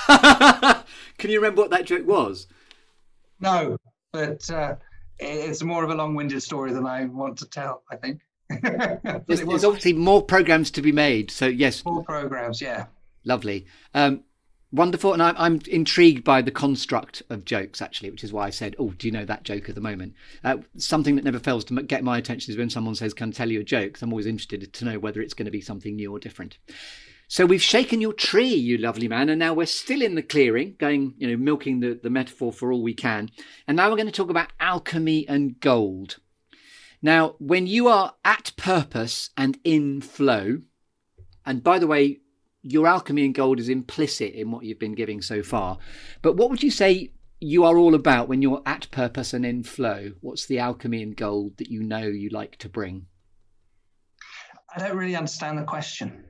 [0.07, 2.47] can you remember what that joke was?
[3.41, 3.75] No,
[4.13, 4.75] but uh,
[5.19, 7.83] it's more of a long-winded story than I want to tell.
[7.89, 8.21] I think.
[9.27, 11.83] there's, there's, obviously more programs to be made, so yes.
[11.83, 12.85] More programs, yeah.
[13.23, 14.23] Lovely, um,
[14.71, 18.49] wonderful, and I'm, I'm, intrigued by the construct of jokes actually, which is why I
[18.51, 20.13] said, "Oh, do you know that joke at the moment?"
[20.43, 23.31] Uh, something that never fails to get my attention is when someone says, "Can I
[23.31, 25.95] tell you a joke?" I'm always interested to know whether it's going to be something
[25.95, 26.59] new or different.
[27.27, 30.75] So we've shaken your tree, you lovely man, and now we're still in the clearing,
[30.77, 33.29] going, you know, milking the, the metaphor for all we can.
[33.67, 36.17] And now we're going to talk about alchemy and gold.
[37.01, 40.59] Now, when you are at purpose and in flow,
[41.45, 42.19] and by the way,
[42.61, 45.77] your alchemy and gold is implicit in what you've been giving so far.
[46.21, 49.63] But what would you say you are all about when you're at purpose and in
[49.63, 50.13] flow?
[50.21, 53.05] What's the alchemy and gold that you know you like to bring?
[54.75, 56.24] I don't really understand the question.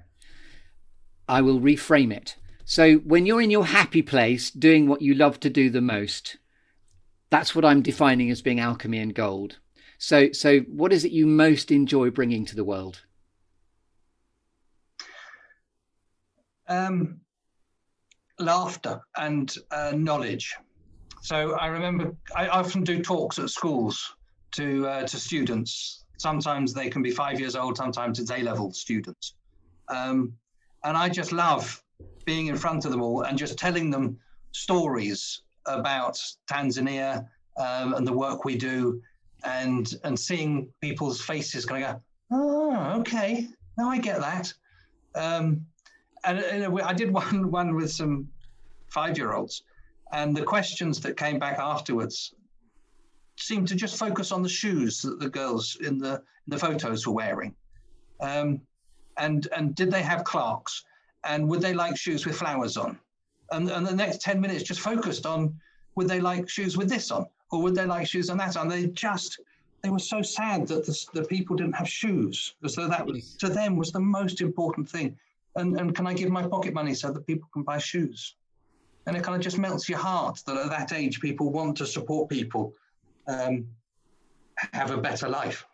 [1.28, 2.36] I will reframe it.
[2.66, 6.38] So when you're in your happy place doing what you love to do the most,
[7.30, 9.60] that's what I'm defining as being alchemy and gold.
[9.98, 13.02] So so what is it you most enjoy bringing to the world?
[16.68, 17.22] Um,
[18.40, 20.56] laughter and uh, knowledge.
[21.22, 24.16] So I remember I often do talks at schools
[24.52, 26.06] to uh, to students.
[26.18, 29.36] Sometimes they can be five years old, sometimes it's A level students.
[29.90, 30.34] Um,
[30.86, 31.84] and I just love
[32.26, 34.18] being in front of them all and just telling them
[34.52, 36.18] stories about
[36.50, 37.28] Tanzania
[37.58, 39.02] um, and the work we do,
[39.44, 44.54] and and seeing people's faces kind of go, oh, okay, now I get that.
[45.16, 45.66] Um,
[46.24, 48.28] and, and I did one one with some
[48.88, 49.64] five year olds,
[50.12, 52.34] and the questions that came back afterwards
[53.38, 57.08] seemed to just focus on the shoes that the girls in the in the photos
[57.08, 57.56] were wearing.
[58.22, 58.62] Um,
[59.18, 60.84] and and did they have clerks
[61.26, 63.00] And would they like shoes with flowers on?
[63.52, 65.60] And, and the next 10 minutes just focused on
[65.96, 67.26] would they like shoes with this on?
[67.52, 68.68] Or would they like shoes on that on?
[68.68, 69.40] They just,
[69.82, 72.56] they were so sad that the, the people didn't have shoes.
[72.68, 75.18] So that was, to them was the most important thing.
[75.56, 78.36] And, and can I give my pocket money so that people can buy shoes?
[79.08, 81.86] And it kind of just melts your heart that at that age people want to
[81.86, 82.74] support people
[83.28, 83.68] um,
[84.74, 85.66] have a better life.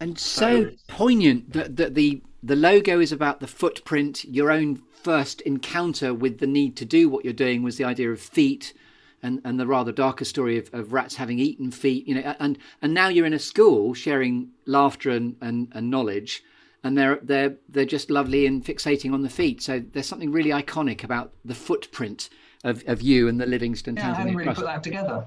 [0.00, 4.24] And so, so poignant that, that the the logo is about the footprint.
[4.24, 8.10] Your own first encounter with the need to do what you're doing was the idea
[8.10, 8.74] of feet,
[9.22, 12.06] and, and the rather darker story of, of rats having eaten feet.
[12.06, 16.42] You know, and and now you're in a school sharing laughter and, and, and knowledge,
[16.82, 19.62] and they're they're they're just lovely and fixating on the feet.
[19.62, 22.28] So there's something really iconic about the footprint
[22.64, 23.96] of, of you and the Livingstone.
[23.96, 25.26] Yeah, I hadn't really put that together.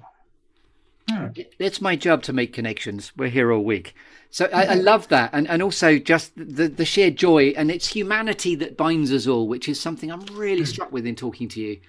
[1.09, 1.27] Hmm.
[1.57, 3.13] It's my job to make connections.
[3.15, 3.95] We're here all week.
[4.29, 7.87] So I, I, love that, and and also just the the sheer joy, and it's
[7.87, 10.67] humanity that binds us all, which is something I'm really mm.
[10.67, 11.79] struck with in talking to you.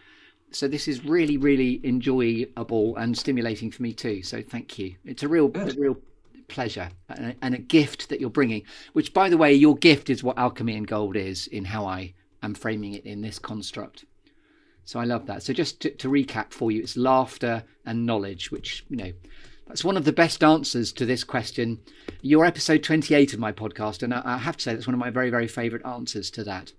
[0.53, 4.23] So this is really really enjoyable and stimulating for me too.
[4.23, 4.95] So thank you.
[5.05, 5.97] It's a real a real
[6.47, 8.63] pleasure and a, and a gift that you're bringing.
[8.93, 12.15] Which, by the way, your gift is what alchemy and gold is in how I
[12.43, 14.05] am framing it in this construct.
[14.89, 15.43] So I love that.
[15.43, 19.13] So just to, to recap for you, it's laughter and knowledge, which you know
[19.67, 21.81] that's one of the best answers to this question.
[22.23, 25.11] Your episode 28 of my podcast, and I have to say that's one of my
[25.11, 26.73] very, very favourite answers to that.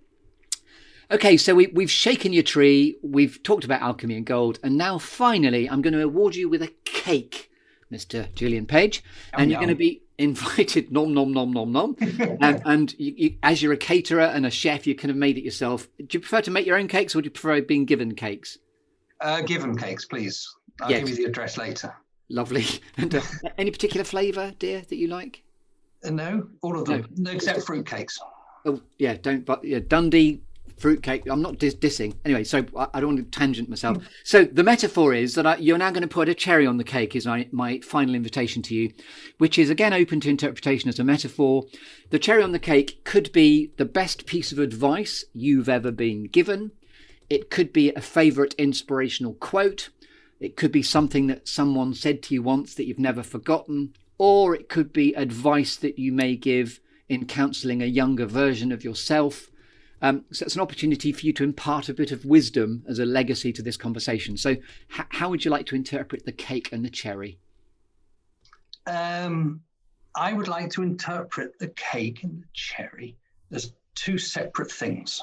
[1.11, 4.97] Okay, so we, we've shaken your tree, we've talked about alchemy and gold, and now
[4.97, 7.51] finally I'm going to award you with a cake,
[7.91, 8.33] Mr.
[8.33, 9.03] Julian Page.
[9.33, 11.95] And you're going to be invited, nom, nom, nom, nom, nom.
[12.41, 15.37] and and you, you, as you're a caterer and a chef, you can have made
[15.37, 15.87] it yourself.
[15.97, 18.59] Do you prefer to make your own cakes or do you prefer being given cakes?
[19.21, 20.47] Uh, given cakes, please.
[20.81, 20.99] I'll Yes.
[21.01, 21.93] give you the address later.
[22.29, 22.65] Lovely.
[22.97, 23.21] And uh,
[23.57, 25.43] any particular flavour, dear, that you like?
[26.03, 27.31] Uh, no, all of them, no.
[27.31, 28.19] except fruit cakes.
[28.65, 30.41] Oh, yeah, don't, but yeah, Dundee
[30.79, 31.23] fruitcake.
[31.27, 32.15] I'm not dis- dissing.
[32.25, 33.97] Anyway, so I, I don't want to tangent myself.
[33.97, 34.03] Mm.
[34.23, 36.83] So the metaphor is that I, you're now going to put a cherry on the
[36.83, 38.91] cake, is my, my final invitation to you,
[39.37, 41.65] which is again open to interpretation as a metaphor.
[42.09, 46.23] The cherry on the cake could be the best piece of advice you've ever been
[46.25, 46.71] given.
[47.29, 49.89] It could be a favourite inspirational quote.
[50.39, 53.93] It could be something that someone said to you once that you've never forgotten.
[54.17, 58.83] Or it could be advice that you may give in counselling a younger version of
[58.83, 59.49] yourself.
[60.01, 63.05] Um, so it's an opportunity for you to impart a bit of wisdom as a
[63.05, 64.37] legacy to this conversation.
[64.37, 64.61] So, h-
[65.09, 67.37] how would you like to interpret the cake and the cherry?
[68.87, 69.61] Um,
[70.15, 73.17] I would like to interpret the cake and the cherry
[73.51, 75.21] as two separate things.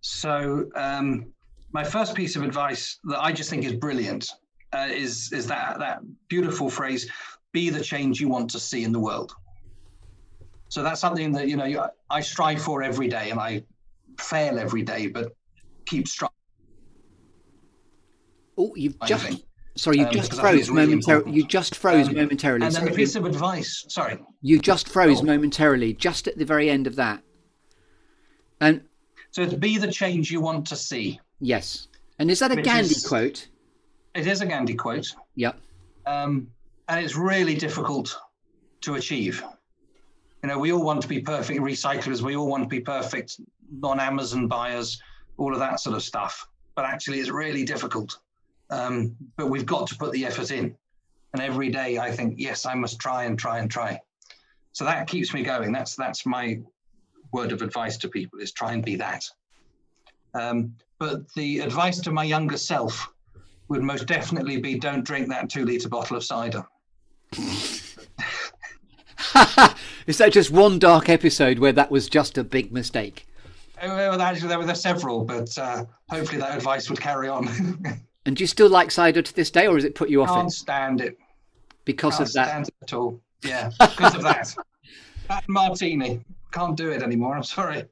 [0.00, 1.26] So, um,
[1.72, 4.30] my first piece of advice that I just think is brilliant
[4.72, 7.10] uh, is is that that beautiful phrase:
[7.52, 9.32] "Be the change you want to see in the world."
[10.68, 13.62] So that's something that you know I strive for every day, and I
[14.18, 15.32] fail every day, but
[15.86, 16.34] keep striving.
[18.58, 19.42] Oh, you've just think.
[19.76, 21.32] sorry, you Um, just because I think froze really momentarily.
[21.32, 22.66] You just froze Um, momentarily.
[22.66, 23.84] And then Sorry, the piece of advice.
[23.88, 24.18] Sorry.
[24.42, 25.24] you just froze Oh.
[25.24, 27.22] momentarily, just at the very end of that.
[28.60, 28.82] And
[29.30, 31.20] So it's be the change you want to see.
[31.40, 31.88] yes,
[32.18, 33.48] and is that a Gandhi is- quote?
[34.14, 35.58] It is a Gandhi quote, Yep.
[36.06, 36.48] um,
[36.88, 38.14] and it's really difficult
[38.82, 39.42] to achieve.
[40.42, 42.22] You know, we all want to be perfect recyclers.
[42.22, 43.40] We all want to be perfect
[43.70, 45.00] non-Amazon buyers,
[45.36, 46.46] all of that sort of stuff.
[46.74, 48.18] But actually, it's really difficult.
[48.70, 50.76] Um, but we've got to put the effort in.
[51.32, 54.00] And every day, I think, yes, I must try and try and try.
[54.72, 55.72] So that keeps me going.
[55.72, 56.60] That's that's my
[57.32, 59.24] word of advice to people: is try and be that.
[60.34, 63.12] Um, but the advice to my younger self
[63.68, 66.64] would most definitely be don't drink that two liter bottle of cider.
[70.06, 73.26] is that just one dark episode where that was just a big mistake?
[73.82, 77.48] Well, actually, there were there were several, but uh, hopefully that advice would carry on.
[78.26, 80.28] And do you still like cider to this day, or has it put you off
[80.28, 81.16] Can't it stand it.
[81.86, 82.48] because Can't of that?
[82.48, 83.18] stand it at all.
[83.42, 84.54] Yeah, because of that.
[85.28, 86.20] That martini.
[86.52, 87.34] Can't do it anymore.
[87.36, 87.84] I'm sorry.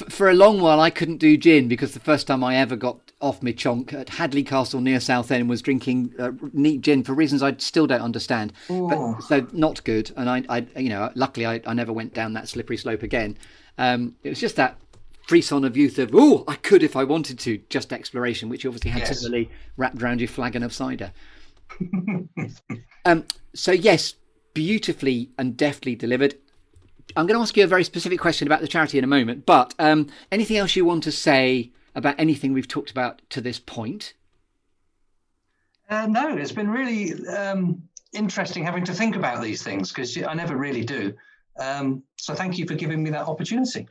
[0.00, 2.76] F- For a long while, I couldn't do gin because the first time I ever
[2.76, 7.14] got off my chonk at Hadleigh Castle near Southend was drinking uh, neat gin for
[7.14, 8.52] reasons I still don't understand.
[8.68, 12.34] But, so not good, and I, I you know, luckily I, I never went down
[12.34, 13.36] that slippery slope again.
[13.76, 14.78] Um, it was just that
[15.28, 18.70] frisson of youth of oh, I could if I wanted to, just exploration, which you
[18.70, 19.20] obviously had Yes.
[19.20, 21.12] similarly wrapped around your flagon of cider.
[23.04, 24.14] um, so yes,
[24.54, 26.34] beautifully and deftly delivered.
[27.14, 29.44] I'm going to ask you a very specific question about the charity in a moment,
[29.44, 33.58] but um, anything else you want to say about anything we've talked about to this
[33.58, 34.14] point?
[35.90, 40.34] Uh, no, it's been really um, interesting having to think about these things because I
[40.34, 41.14] never really do.
[41.58, 43.88] Um, so thank you for giving me that opportunity.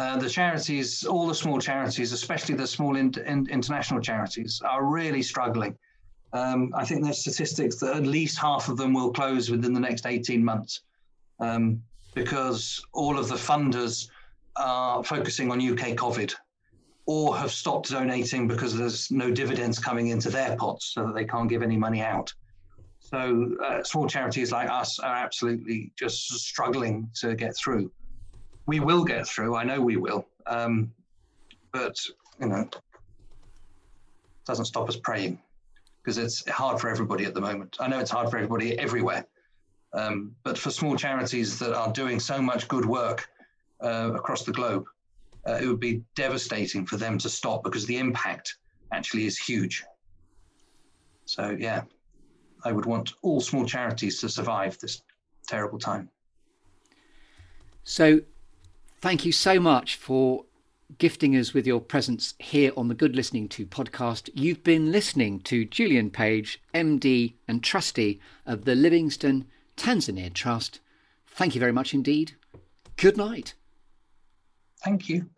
[0.00, 4.86] Uh, the charities, all the small charities, especially the small in, in, international charities, are
[4.86, 5.76] really struggling.
[6.32, 9.80] Um, I think there's statistics that at least half of them will close within the
[9.80, 10.84] next 18 months
[11.38, 11.82] um,
[12.14, 14.08] because all of the funders
[14.56, 16.34] are focusing on UK COVID
[17.04, 21.26] or have stopped donating because there's no dividends coming into their pots so that they
[21.26, 22.32] can't give any money out.
[23.00, 27.92] So uh, small charities like us are absolutely just struggling to get through.
[28.70, 29.56] We will get through.
[29.56, 30.22] I know we will.
[30.46, 30.92] Um,
[31.72, 31.96] but
[32.40, 32.76] you know, it
[34.46, 35.40] doesn't stop us praying
[35.98, 37.76] because it's hard for everybody at the moment.
[37.80, 39.26] I know it's hard for everybody everywhere,
[39.92, 43.28] Um, but for small charities that are doing so much good work
[43.82, 44.84] uh, across the globe,
[45.48, 48.56] uh, it would be devastating for them to stop because the impact
[48.92, 49.84] actually is huge.
[51.24, 51.82] So, yeah,
[52.64, 55.02] I would want all small charities to survive this
[55.48, 56.08] terrible time.
[57.82, 58.20] So,
[59.00, 60.44] thank you so much for
[60.98, 64.28] gifting us with your presence here on the Good Listening to podcast.
[64.34, 69.46] You've been listening to Julian Page, MD and trustee of the Livingstone
[69.76, 70.80] Tanzania Trust.
[71.26, 72.32] Thank you very much indeed.
[72.96, 73.54] Good night.
[74.84, 75.30] Thank you.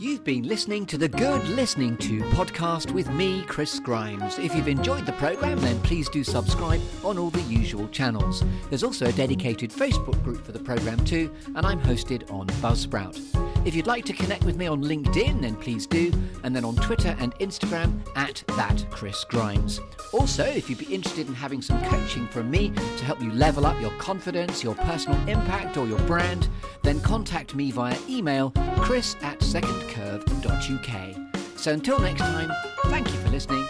[0.00, 4.38] You've been listening to the Good Listening to podcast with me, Chris Grimes.
[4.38, 8.42] If you've enjoyed the programme, then please do subscribe on all the usual channels.
[8.70, 13.49] There's also a dedicated Facebook group for the programme too, and I'm hosted on Buzzsprout.
[13.64, 16.10] If you'd like to connect with me on LinkedIn, then please do,
[16.44, 19.80] and then on Twitter and Instagram at that Chris Grimes.
[20.12, 23.66] Also, if you'd be interested in having some coaching from me to help you level
[23.66, 26.48] up your confidence, your personal impact, or your brand,
[26.82, 31.58] then contact me via email chris at secondcurve.uk.
[31.58, 32.50] So until next time,
[32.84, 33.66] thank you for listening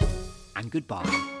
[0.55, 1.40] and goodbye.